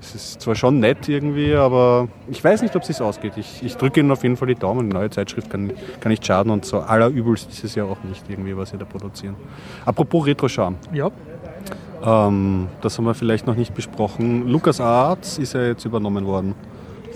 [0.00, 3.34] es ist zwar schon nett irgendwie, aber ich weiß nicht, ob es ausgeht.
[3.36, 4.90] Ich, ich drücke Ihnen auf jeden Fall die Daumen.
[4.90, 8.24] Die neue Zeitschrift kann, kann nicht schaden und so allerübelst ist es ja auch nicht
[8.28, 9.36] irgendwie, was Sie da produzieren.
[9.86, 10.74] Apropos Retro-Charme.
[10.92, 11.10] Ja,
[12.04, 14.48] Ähm, das haben wir vielleicht noch nicht besprochen.
[14.48, 16.54] Lucas Arts ist ja jetzt übernommen worden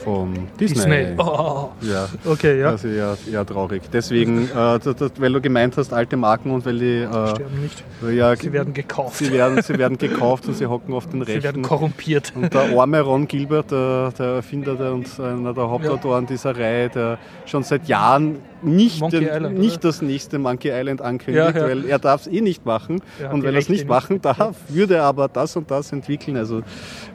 [0.04, 0.76] vom Disney.
[0.76, 1.06] Disney.
[1.18, 2.06] Oh, Ja.
[2.26, 2.68] okay, ja.
[2.68, 3.82] Also ja, ja traurig.
[3.92, 7.60] Deswegen, äh, das, das, weil du gemeint hast, alte Marken und weil die äh, Sterben
[7.62, 7.82] nicht.
[8.12, 9.16] ja, Sie werden gekauft.
[9.16, 11.62] sie werden, sie werden gekauft und sie hocken auf den Sie werden Rechten.
[11.62, 12.32] korrumpiert.
[12.36, 16.88] Und der arme Ron Gilbert, der, der Erfinder der, und einer der Hauptautoren dieser Reihe,
[16.88, 21.60] der schon seit Jahren nicht, Monkey den, Island, nicht das nächste Monkey Island ankündigt, Ja,
[21.62, 21.68] ja.
[21.68, 23.00] weil er darf es eh nicht machen.
[23.22, 26.36] Hat und weil er es nicht machen darf, würde er aber das und das entwickeln.
[26.36, 26.62] Also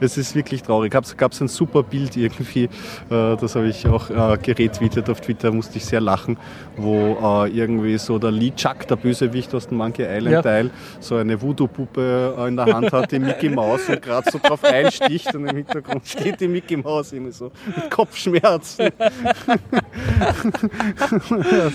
[0.00, 0.92] es ist wirklich traurig.
[0.92, 2.68] Gab es ein super Bild irgendwie, äh,
[3.08, 6.36] das habe ich auch äh, geretweetet auf Twitter, musste ich sehr lachen,
[6.76, 10.42] wo äh, irgendwie so der Lee Chuck, der Bösewicht aus dem Monkey Island Ja.
[10.42, 10.70] Teil,
[11.00, 15.34] so eine Voodoo-Puppe in der Hand hat, die Mickey Maus und gerade so drauf einsticht
[15.34, 18.90] und im Hintergrund steht die Mickey Maus irgendwie so mit Kopfschmerzen.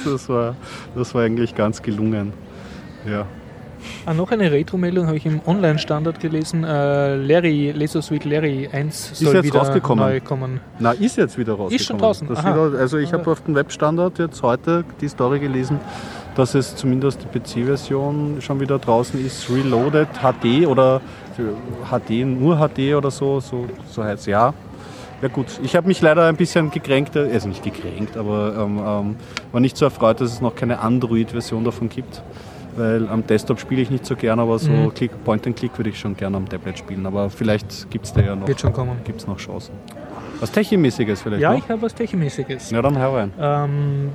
[0.05, 0.55] das, war,
[0.95, 2.33] das war eigentlich ganz gelungen.
[3.09, 3.25] Ja.
[4.05, 6.63] Ah, noch eine Retro-Meldung habe ich im Online-Standard gelesen.
[6.63, 10.05] Äh, Larry, Laser Suite Larry 1 soll jetzt wieder rausgekommen?
[10.05, 10.59] neu kommen.
[10.79, 11.75] Na, ist jetzt wieder rausgekommen.
[11.75, 15.79] Ist schon draußen, wieder, also ich habe auf dem Webstandard jetzt heute die Story gelesen,
[16.35, 21.01] dass es zumindest die PC-Version schon wieder draußen ist, Reloaded HD oder
[21.89, 24.53] HD, nur HD oder so, so, so heißt es ja.
[25.21, 28.77] Ja gut, ich habe mich leider ein bisschen gekränkt, äh, also nicht gekränkt, aber ähm,
[28.77, 29.15] ähm,
[29.51, 32.21] war nicht so erfreut, dass es noch keine Android-Version davon gibt.
[32.75, 34.93] Weil am Desktop spiele ich nicht so gern, aber so Mhm.
[34.93, 37.07] Click, Point and Click würde ich schon gerne am Tablet spielen.
[37.07, 38.97] Aber vielleicht gibt es da ja noch, Wird schon kommen.
[39.03, 39.73] gibt's noch Chancen.
[40.39, 41.57] Was Techie-mäßiges vielleicht Ja, noch?
[41.57, 42.69] ich habe was Technimäßiges.
[42.69, 43.33] Ja, dann hau rein.
[43.39, 44.11] Ähm,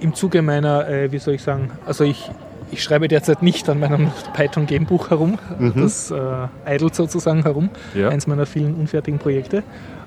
[0.00, 2.28] Im Zuge meiner, äh, wie soll ich sagen, also ich,
[2.70, 5.38] ich schreibe derzeit nicht an meinem Python-Game-Buch herum,
[5.76, 8.00] das äh, idelt sozusagen herum, Mhm.
[8.00, 8.08] Ja.
[8.08, 9.62] eins meiner vielen unfertigen Projekte.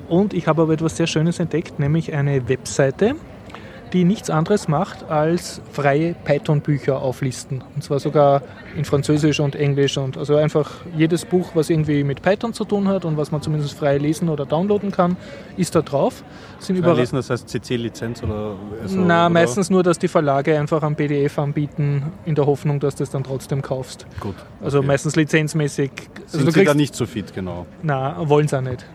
[0.10, 3.16] Und ich habe aber etwas sehr Schönes entdeckt, nämlich eine Webseite,
[3.94, 7.64] die nichts anderes macht, als freie Python-Bücher auflisten.
[7.76, 8.42] Und zwar sogar
[8.76, 12.88] in Französisch und Englisch und also einfach jedes Buch, was irgendwie mit Python zu tun
[12.88, 15.18] hat und was man zumindest frei lesen oder downloaden kann,
[15.56, 16.24] ist da drauf.
[16.60, 19.30] Sind Frei überall lesen, das heißt CC-Lizenz oder also, na, oder?
[19.30, 23.10] meistens nur, dass die Verlage einfach am PDF anbieten, in der Hoffnung, dass du es
[23.10, 24.06] dann trotzdem kaufst.
[24.20, 24.36] Gut.
[24.62, 24.88] Also okay.
[24.88, 25.92] meistens lizenzmäßig.
[26.26, 27.66] Also Sind du sie da nicht so fit, genau.
[27.84, 28.86] na, wollen sie auch nicht.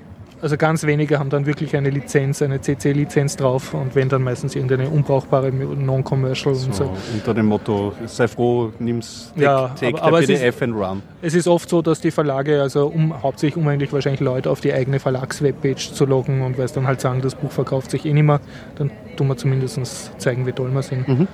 [0.42, 4.56] Also ganz wenige haben dann wirklich eine Lizenz, eine CC-Lizenz drauf und wenn dann meistens
[4.56, 6.90] irgendeine unbrauchbare Non-Commercial und So, so.
[7.14, 10.74] unter dem Motto, sei froh, nimm's, take, Ja, take aber- aber es ist- PDF and
[10.74, 11.02] run.
[11.22, 14.60] Es ist oft so, dass die Verlage, also um, hauptsächlich um eigentlich wahrscheinlich Leute auf
[14.60, 18.04] die eigene Verlagswebpage zu loggen und weil sie dann halt sagen, das Buch verkauft sich
[18.04, 18.40] eh nicht mehr,
[18.74, 21.06] dann tun wir zumindest zeigen, wie toll wir sind.
[21.06, 21.28] Mhm.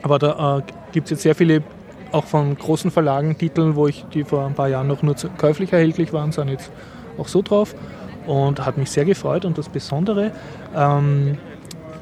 [0.00, 0.62] Aber da äh,
[0.92, 1.62] gibt es jetzt sehr viele,
[2.12, 5.70] auch von großen Verlagen, Titel, wo ich die vor ein paar Jahren noch nur käuflich
[5.74, 6.70] erhältlich waren, sind jetzt
[7.18, 7.74] auch so drauf
[8.26, 9.44] und hat mich sehr gefreut.
[9.44, 10.32] Und das Besondere,
[10.74, 11.38] ähm,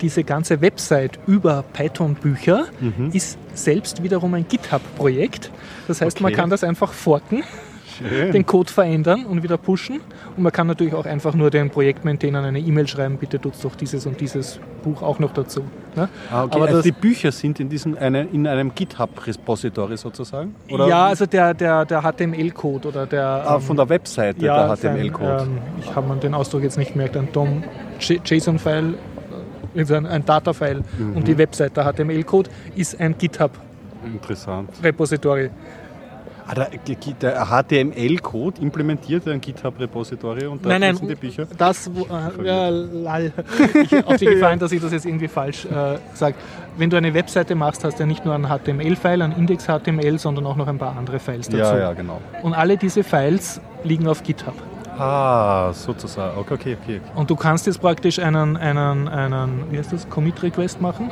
[0.00, 2.64] diese ganze Website über Python-Bücher
[3.12, 5.50] ist selbst wiederum ein GitHub-Projekt.
[5.88, 6.40] Das heißt, man Okay.
[6.40, 7.42] kann das einfach forken,
[7.98, 8.32] Schön.
[8.32, 10.00] den Code verändern und wieder pushen.
[10.36, 13.76] Und man kann natürlich auch einfach nur den Projektmaintainern eine E-Mail schreiben, bitte tut doch
[13.76, 15.62] dieses und dieses Buch auch noch dazu.
[15.94, 16.08] Ne?
[16.30, 16.56] Ah, okay.
[16.56, 20.54] Aber also die Bücher sind in, diesem, eine, in einem GitHub-Repository sozusagen?
[20.68, 23.24] ja, also der, der, der HTML-Code oder der...
[23.26, 25.46] ah, ähm, von der Webseite, ja, der HTML-Code.
[25.46, 27.62] Ähm, ich habe mir den Ausdruck jetzt nicht gemerkt, ein DOM
[28.00, 28.94] JSON-File,
[29.74, 31.16] äh, also ein, ein Data-File Mhm.
[31.16, 34.14] und die Webseite, der HTML-Code, ist ein GitHub-Repository.
[34.14, 34.70] Interessant.
[36.46, 36.68] Ah, der,
[37.22, 41.46] der HTML-Code implementiert ein GitHub-Repository und da Nein, nein, sind die Bücher.
[41.56, 43.32] das, wo- äh, ja, lall.
[43.82, 46.34] Ich, auf die Gefahr hin, dass ich das jetzt irgendwie falsch äh, sage.
[46.76, 50.44] Wenn du eine Webseite machst, hast du ja nicht nur einen HTML-File, einen Index-HTML, sondern
[50.46, 51.56] auch noch ein paar andere Files dazu.
[51.58, 52.20] Ja, ja, genau.
[52.42, 54.54] Und alle diese Files liegen auf GitHub.
[54.98, 56.38] Ah, sozusagen.
[56.38, 57.00] Okay, okay, okay.
[57.14, 61.10] Und du kannst jetzt praktisch einen, einen, einen wie heißt das, Commit-Request machen,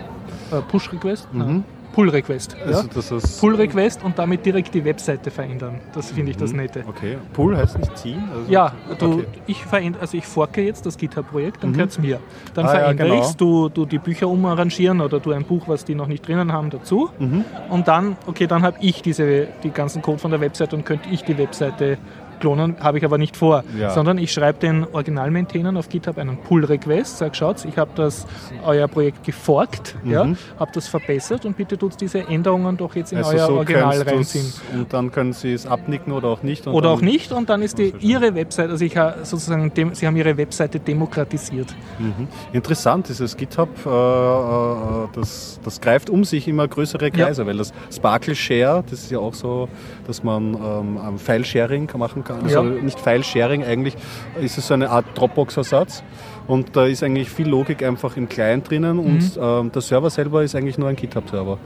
[0.53, 2.57] äh, Push-Request, Nein, Pull-Request.
[2.69, 2.83] Ja?
[2.83, 2.89] Mhm.
[2.95, 5.81] Also, ist, Pull-Request und damit direkt die Webseite verändern.
[5.95, 6.85] Das finde ich das Nette.
[6.89, 7.19] Okay.
[7.33, 8.25] Pull heißt nicht ziehen?
[8.35, 9.17] Also, Ja, du, Okay.
[9.17, 9.25] Mhm.
[9.47, 12.19] ich veränd, also ich forke jetzt das GitHub-Projekt, dann gehört es mir.
[12.55, 13.21] Dann Ah, ja, verändere genau.
[13.21, 16.27] ich es, du, du die Bücher umarrangieren oder du ein Buch, was die noch nicht
[16.27, 17.11] drinnen haben, dazu.
[17.19, 17.45] Mhm.
[17.71, 21.09] Und dann, okay, dann habe ich diese, die ganzen Code von der Webseite und könnte
[21.11, 21.99] ich die Webseite
[22.43, 23.91] klonen habe ich aber nicht vor, Ja.
[23.91, 28.27] sondern ich schreibe den Original-Maintainern auf GitHub einen Pull-Request, sage, schaut, ich habe das
[28.67, 30.37] euer Projekt geforkt, ja, Mhm.
[30.59, 34.03] habe das verbessert und bitte tut diese Änderungen doch jetzt in Also euer so Original
[34.03, 34.53] reinziehen.
[34.75, 36.67] Und dann können Sie es abnicken oder auch nicht.
[36.67, 40.17] Oder auch nicht und dann ist die, ihre Website, also ich habe sozusagen, sie haben
[40.17, 41.73] ihre Webseite demokratisiert.
[42.01, 42.27] Mhm.
[42.53, 47.73] Interessant, dieses GitHub, äh, äh, das, das greift um sich immer größere Kreise, weil das
[47.95, 49.69] Sparkle Share, das ist ja auch so,
[50.09, 52.32] dass man ähm, File-Sharing machen kann.
[52.43, 52.63] Also Ja.
[52.63, 53.95] nicht File-Sharing, eigentlich
[54.41, 56.03] ist es so eine Art Dropbox-Ersatz.
[56.47, 59.43] Und da ist eigentlich viel Logik einfach im Client drinnen und Mhm.
[59.43, 61.59] ähm, der Server selber ist eigentlich nur ein GitHub-Server.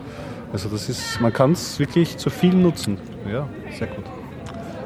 [0.52, 2.98] Also das ist, man kann es wirklich zu viel nutzen.
[3.30, 3.46] Ja,
[3.76, 4.04] sehr gut.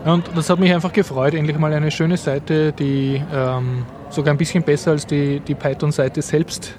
[0.05, 4.39] Und das hat mich einfach gefreut, endlich mal eine schöne Seite, die ähm, sogar ein
[4.39, 6.75] bisschen besser als die, die Python-Seite selbst.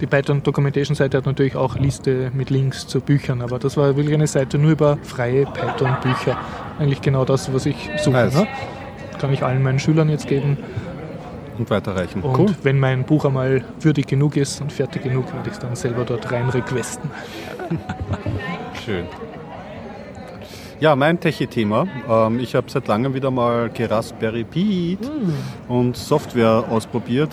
[0.00, 3.96] Die Python Documentation Seite hat natürlich auch Liste mit Links zu Büchern, aber das war
[3.96, 6.36] wirklich eine Seite nur über freie Python-Bücher.
[6.78, 8.12] Eigentlich genau das, was ich suche.
[8.12, 8.34] Nice.
[8.34, 8.46] Ne?
[9.18, 10.56] Kann ich allen meinen Schülern jetzt geben.
[11.58, 12.22] Und weiterreichen.
[12.22, 12.54] Und Cool.
[12.62, 16.04] wenn mein Buch einmal würdig genug ist und fertig genug, werde ich es dann selber
[16.04, 17.10] dort rein requesten.
[18.84, 19.06] Schön.
[20.78, 21.88] Ja, mein Techie-Thema.
[22.08, 24.96] Ähm, ich habe seit langem wieder mal Geraspberry Pi
[25.66, 27.30] und Software ausprobiert.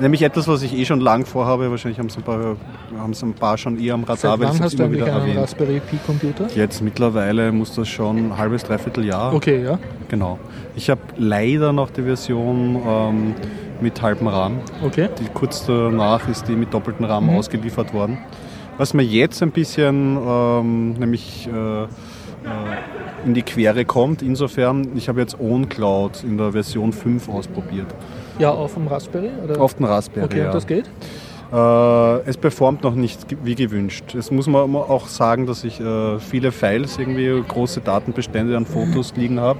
[0.00, 1.70] Nämlich etwas, was ich eh schon lang vorhabe.
[1.70, 2.56] Wahrscheinlich haben es ein paar,
[2.98, 5.38] haben es ein paar schon eher am Radar, Seit wann hast du eigentlich einen erwähnt.
[5.38, 6.46] Raspberry Pi Computer?
[6.54, 9.34] Jetzt mittlerweile muss das schon ein halbes, dreiviertel Jahr.
[9.34, 9.78] Okay, ja.
[10.08, 10.38] Genau.
[10.74, 13.34] Ich habe leider noch die Version ähm,
[13.80, 14.58] mit halbem RAM.
[14.82, 15.08] Okay.
[15.18, 17.36] Die, kurz danach ist die mit doppeltem RAM Mhm.
[17.36, 18.18] ausgeliefert worden.
[18.78, 21.86] Was mir jetzt ein bisschen ähm, nämlich äh, äh,
[23.26, 27.88] in die Quere kommt, insofern, ich habe jetzt OwnCloud in der Version 5 ausprobiert.
[28.40, 29.30] Ja, auf dem Raspberry?
[29.44, 29.60] Oder?
[29.60, 30.24] Auf den Raspberry.
[30.24, 30.46] Okay, ja.
[30.46, 30.90] und das geht?
[31.52, 34.14] Äh, es performt noch nicht wie gewünscht.
[34.14, 39.14] Es muss man auch sagen, dass ich äh, viele Files, irgendwie große Datenbestände an Fotos
[39.16, 39.58] liegen habe.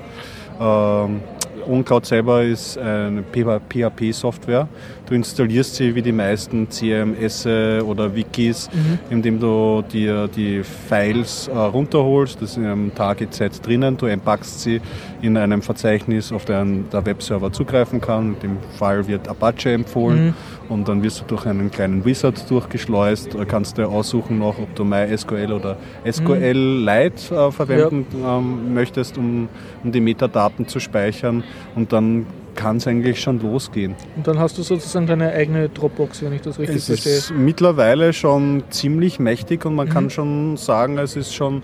[0.60, 1.20] Ähm,
[1.68, 4.66] OwnCloud selber ist eine PHP-Software.
[5.10, 8.70] Du installierst sie wie die meisten CMS oder Wikis,
[9.10, 12.40] indem du dir die Files äh, runterholst.
[12.40, 13.96] Das ist in einem Target-Set drinnen.
[13.96, 14.80] Du entpackst sie
[15.20, 18.34] in einem Verzeichnis, auf den der Webserver zugreifen kann.
[18.34, 20.34] In dem Fall wird Apache empfohlen
[20.68, 23.34] und dann wirst du durch einen kleinen Wizard durchgeschleust.
[23.34, 25.76] Da kannst du aussuchen noch, ob du MySQL oder
[26.08, 29.48] SQLite äh, verwenden ähm, möchtest, um,
[29.82, 31.42] um die Metadaten zu speichern
[31.74, 33.94] und dann kann es eigentlich schon losgehen.
[34.16, 37.12] Und dann hast du sozusagen deine eigene Dropbox, wenn ich das richtig Es verstehe.
[37.16, 39.92] ist mittlerweile schon ziemlich mächtig und man Mhm.
[39.92, 41.62] kann schon sagen, es ist schon,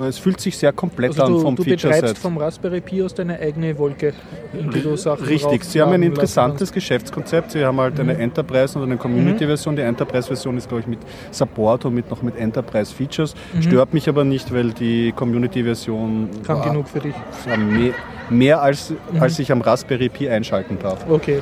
[0.00, 2.00] es fühlt sich sehr komplett Also an du, vom du Feature-Set.
[2.00, 4.14] betreibst vom Raspberry Pi aus deine eigene Wolke,
[4.58, 7.50] in die du Sachen Richtig, sie haben ein interessantes Geschäftskonzept.
[7.52, 8.00] Sie haben halt Mhm.
[8.08, 9.76] eine Enterprise und eine Community-Version.
[9.76, 10.98] Die Enterprise-Version ist, glaube ich, mit
[11.30, 13.34] Support und mit, noch mit Enterprise-Features.
[13.60, 16.22] Stört mich aber nicht, weil die Community-Version.
[16.22, 16.48] Mhm.
[16.48, 17.14] War- genug für dich.
[18.32, 19.20] Mehr, als, Mhm.
[19.22, 21.04] als ich am Raspberry Pi einschalten darf.
[21.08, 21.40] Okay.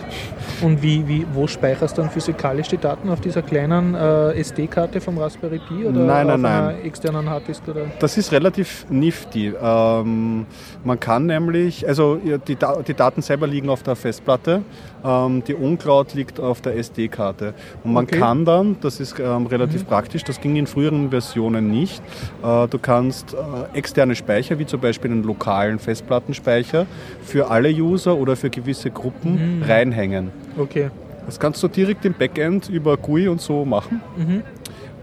[0.62, 3.08] Und wie, wie, wo speicherst du dann physikalisch die Daten?
[3.08, 6.52] Auf dieser kleinen äh, SD-Karte vom Raspberry Pi oder Nein, nein, auf nein.
[6.64, 7.62] einer externen Harddisk?
[7.68, 7.86] Oder?
[7.98, 9.52] Das ist relativ nifty.
[9.62, 10.46] Ähm,
[10.84, 14.62] man kann nämlich, also die, die Daten selber liegen auf der Festplatte,
[15.04, 17.54] ähm, die OwnCloud liegt auf der SD-Karte.
[17.84, 18.16] Und man Okay.
[18.16, 18.20] Mhm.
[18.20, 22.02] kann dann, das ist ähm, relativ praktisch, das ging in früheren Versionen nicht,
[22.42, 26.79] äh, du kannst äh, externe Speicher, wie zum Beispiel einen lokalen Festplattenspeicher,
[27.22, 29.62] für alle User oder für gewisse Gruppen Mhm.
[29.62, 30.30] reinhängen.
[30.58, 30.90] Okay.
[31.26, 34.00] Das kannst du direkt im Backend über GUI und so machen.
[34.16, 34.42] Mhm.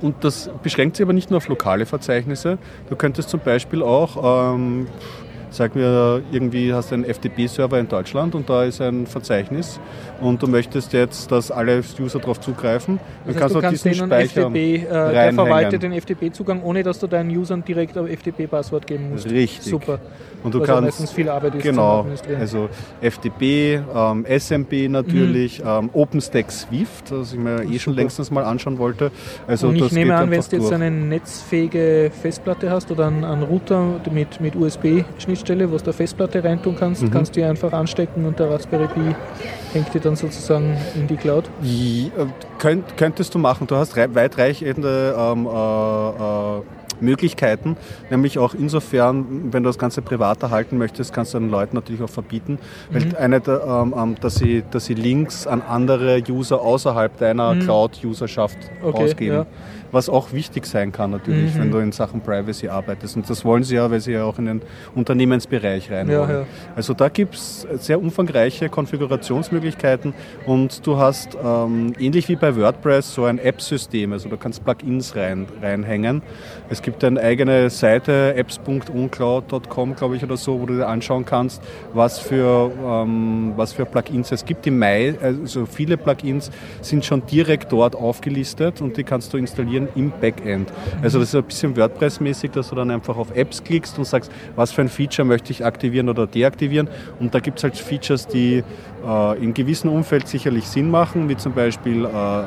[0.01, 2.57] Und das beschränkt sich aber nicht nur auf lokale Verzeichnisse.
[2.89, 4.87] Du könntest zum Beispiel auch, ähm,
[5.57, 9.79] sag mir, irgendwie hast du einen FTP-Server in Deutschland und da ist ein Verzeichnis
[10.21, 13.85] und du möchtest jetzt, dass alle User darauf zugreifen, dann Das heißt, kannst du kannst
[13.85, 18.07] diesen Speicher FTP, äh, der verwaltet den FTP-Zugang, ohne dass du deinen Usern direkt ein
[18.07, 19.29] FTP-Passwort geben musst.
[19.29, 19.63] Richtig.
[19.71, 19.99] Super.
[20.43, 22.05] Und du ja kannst meistens viel Arbeit ist Genau,
[22.39, 22.69] also
[23.01, 25.67] FTP, ähm, SMB natürlich, Mhm.
[25.67, 27.95] ähm, OpenStack Swift, das ich mir eh schon Super.
[27.95, 29.11] längstens mal anschauen wollte.
[29.47, 30.71] Also und ich das nehme an, wenn du jetzt durch.
[30.73, 36.43] eine netzfähige Festplatte hast oder einen, einen Router mit, mit USB-Schnittstelle, wo du eine Festplatte
[36.43, 37.11] reintun kannst, Mhm.
[37.11, 39.15] kannst du die einfach anstecken und der Raspberry Pi
[39.73, 41.49] hängt die dann sozusagen in die Cloud.
[41.61, 42.27] Ja, äh,
[42.59, 43.67] könnt, könntest du machen.
[43.67, 46.61] Du hast rei- weitreichende ähm, äh, äh,
[46.99, 47.77] Möglichkeiten,
[48.09, 52.01] nämlich auch insofern, wenn du das Ganze privat erhalten möchtest, kannst du den Leuten natürlich
[52.01, 52.57] auch verbieten,
[52.91, 53.15] weil Mhm.
[53.19, 57.59] eine, der, ähm, ähm, dass, sie, dass sie Links an andere User außerhalb deiner Mhm.
[57.59, 59.35] Cloud-Userschaft Okay, ausgeben.
[59.35, 59.45] ja.
[59.91, 61.59] Was auch wichtig sein kann natürlich, Mhm.
[61.59, 63.15] wenn du in Sachen Privacy arbeitest.
[63.15, 64.61] Und das wollen sie ja, weil sie ja auch in den
[64.95, 66.29] Unternehmensbereich rein Ja, wollen.
[66.29, 66.45] ja.
[66.75, 70.13] Also da gibt es sehr umfangreiche Konfigurationsmöglichkeiten
[70.45, 75.15] und du hast ähm, ähnlich wie bei WordPress so ein App-System, also du kannst Plugins
[75.15, 76.21] rein, reinhängen.
[76.69, 81.61] Es gibt eine eigene Seite, apps.uncloud.com, glaube ich, oder so, wo du dir anschauen kannst,
[81.93, 84.65] was für, ähm, was für Plugins es gibt.
[84.67, 89.86] Im Mai, also viele Plugins sind schon direkt dort aufgelistet und die kannst du installieren
[89.95, 90.71] im Backend.
[91.01, 94.31] Also das ist ein bisschen WordPress-mäßig, dass du dann einfach auf Apps klickst und sagst,
[94.55, 96.89] was für ein Feature möchte ich aktivieren oder deaktivieren.
[97.19, 98.63] Und da gibt es halt Features, die
[99.05, 102.43] äh, in gewissem Umfeld sicherlich Sinn machen, wie zum Beispiel äh,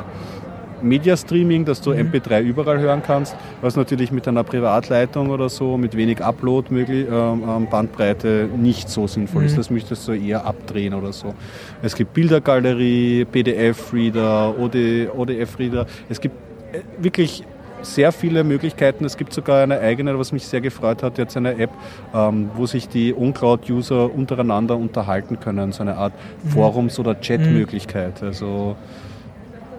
[0.82, 5.76] Media Streaming, dass du MP3 überall hören kannst, was natürlich mit einer Privatleitung oder so,
[5.76, 9.59] mit wenig Upload möglich, ähm, ähm, Bandbreite nicht so sinnvoll ist.
[9.59, 11.34] Das möchtest du eher abdrehen oder so.
[11.82, 15.86] Es gibt Bildergalerie, PDF-Reader, OD, ODF-Reader.
[16.09, 16.49] Es gibt äh,
[16.98, 17.44] wirklich
[17.82, 19.04] sehr viele Möglichkeiten.
[19.04, 21.70] Es gibt sogar eine eigene, was mich sehr gefreut hat, jetzt eine App,
[22.14, 26.12] ähm, wo sich die uncloud-User untereinander unterhalten können, so eine Art
[26.48, 28.22] Forums- oder Chat-Möglichkeit.
[28.22, 28.76] Also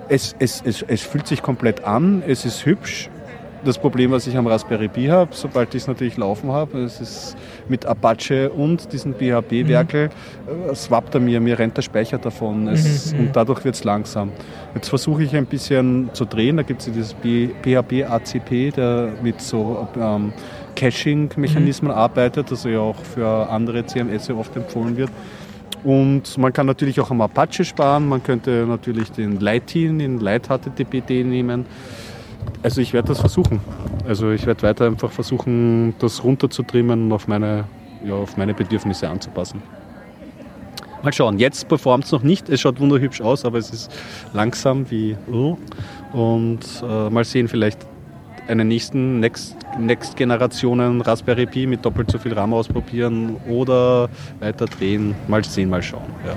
[0.09, 3.09] es, es, es, es fühlt sich komplett an, es ist hübsch.
[3.63, 6.99] Das Problem, was ich am Raspberry Pi habe, sobald ich es natürlich laufen habe, es
[6.99, 7.37] ist
[7.69, 10.09] mit Apache und diesem PHP-Werkel,
[10.69, 14.31] äh, swappt er mir, mir rennt der Speicher davon es, und dadurch wird es langsam.
[14.73, 19.87] Jetzt versuche ich ein bisschen zu drehen, da gibt es dieses PHP-ACP, der mit so
[19.95, 20.33] ähm,
[20.75, 25.11] Caching-Mechanismen arbeitet, also ja auch für andere CMS ja oft empfohlen wird.
[25.83, 30.47] Und man kann natürlich auch am Apache sparen, man könnte natürlich den Lightin, den Light
[30.47, 31.65] HTTPD nehmen.
[32.63, 33.59] Also ich werde das versuchen.
[34.07, 37.65] Also ich werde weiter einfach versuchen, das runterzutrimmen und auf meine,
[38.03, 39.61] ja, auf meine Bedürfnisse anzupassen.
[41.03, 42.47] Mal schauen, jetzt performt es noch nicht.
[42.49, 43.91] Es schaut wunderhübsch aus, aber es ist
[44.33, 45.17] langsam wie.
[45.31, 45.57] oh.
[46.13, 47.79] Und äh, mal sehen, vielleicht
[48.47, 54.65] einen nächsten Next, Next Generationen Raspberry Pi mit doppelt so viel RAM ausprobieren oder weiter
[54.65, 55.15] drehen.
[55.27, 56.03] Mal sehen, mal schauen.
[56.25, 56.35] Ja.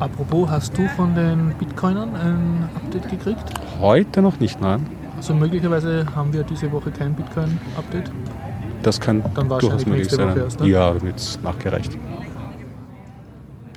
[0.00, 3.44] Apropos, hast du von den Bitcoinern ein Update gekriegt?
[3.80, 4.86] Heute noch nicht, nein.
[5.16, 8.10] Also möglicherweise haben wir diese Woche kein Bitcoin-Update.
[8.82, 10.36] Das kann Dann durchaus möglich sein.
[10.36, 10.68] Erst, ne?
[10.68, 11.96] Ja, dann wird es nachgereicht.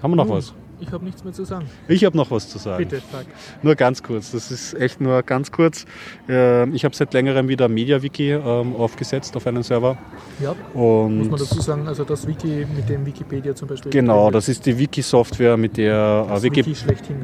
[0.04, 0.54] Haben wir noch Nun, was?
[0.80, 1.66] Ich habe nichts mehr zu sagen.
[1.88, 2.78] Ich habe noch was zu sagen.
[2.84, 3.26] Bitte, sag.
[3.64, 5.86] Nur ganz kurz, das ist echt nur ganz kurz.
[6.30, 9.98] Ähm, Ich habe seit längerem wieder MediaWiki ähm, aufgesetzt auf einen Server.
[10.40, 13.92] Ja, Und muss man dazu sagen, also das Wiki mit dem Wikipedia zum Beispiel.
[13.92, 16.66] Genau, das ist die Wiki-Software, mit der äh, Wiki.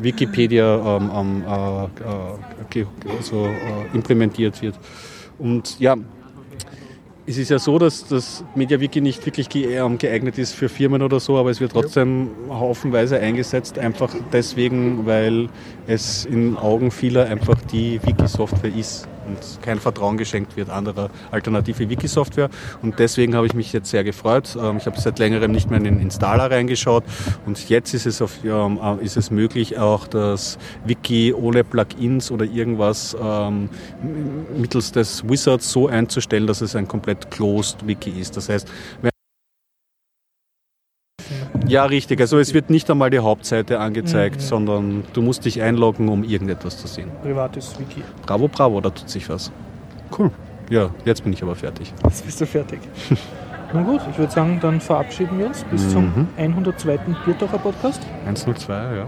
[0.01, 2.86] Wikipedia ähm, ähm, äh, äh,
[3.18, 3.49] also, äh,
[3.93, 4.80] implementiert wird.
[5.38, 5.95] Und ja,
[7.26, 11.20] es ist ja so, dass das MediaWiki nicht wirklich ge geeignet ist für Firmen oder
[11.20, 15.50] so, aber es wird trotzdem haufenweise eingesetzt, einfach deswegen, weil
[15.88, 21.90] es in Augen vieler einfach die Wiki-Software ist und kein Vertrauen geschenkt wird anderer alternative
[21.90, 22.50] Wiki-Software.
[22.82, 24.56] Und deswegen habe ich mich jetzt sehr gefreut.
[24.60, 27.04] Ähm, Ich habe seit längerem nicht mehr in den Installer reingeschaut
[27.46, 32.32] und jetzt ist es, auf, ähm, äh, ist es möglich, auch das Wiki ohne Plugins
[32.32, 33.70] oder irgendwas ähm,
[34.58, 38.36] mittels des Wizards so einzustellen, dass es ein komplett closed Wiki ist.
[38.38, 38.68] Das heißt,
[41.68, 42.20] ja, richtig.
[42.22, 46.78] Also es wird nicht einmal die Hauptseite angezeigt, sondern du musst dich einloggen, um irgendetwas
[46.78, 47.10] zu sehen.
[47.22, 48.04] Privates Wiki.
[48.26, 49.51] Bravo, bravo, da tut sich was.
[50.18, 50.32] Cool.
[50.70, 51.93] Ja, jetzt bin ich aber fertig.
[52.04, 52.80] Jetzt bist du fertig.
[53.74, 56.28] Na gut, ich würde sagen, dann verabschieden wir uns bis zum Mhm.
[56.38, 56.99] 102.
[57.26, 58.01] Biertaucher Podcast.
[58.26, 59.08] 102, ja.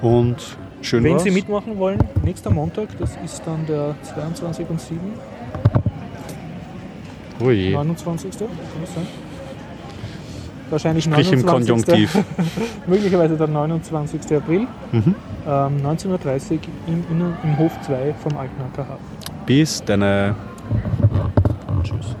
[0.00, 1.24] Und schön Wenn war's.
[1.24, 4.98] Sie mitmachen wollen, nächster Montag, das ist dann der 22 und 7,
[7.40, 8.30] Ui, 29.
[8.38, 8.48] Kann
[8.80, 9.06] das sein?
[10.72, 11.84] Wahrscheinlich sprich im 29.
[11.86, 12.24] Konjunktiv.
[12.86, 14.20] Möglicherweise der 29.
[14.36, 15.14] April, Mhm.
[15.46, 18.96] ähm, 19.30 Uhr im, im Hof 2 vom Alten AKH.
[19.44, 20.34] Bis deine
[21.82, 22.16] Tschüss.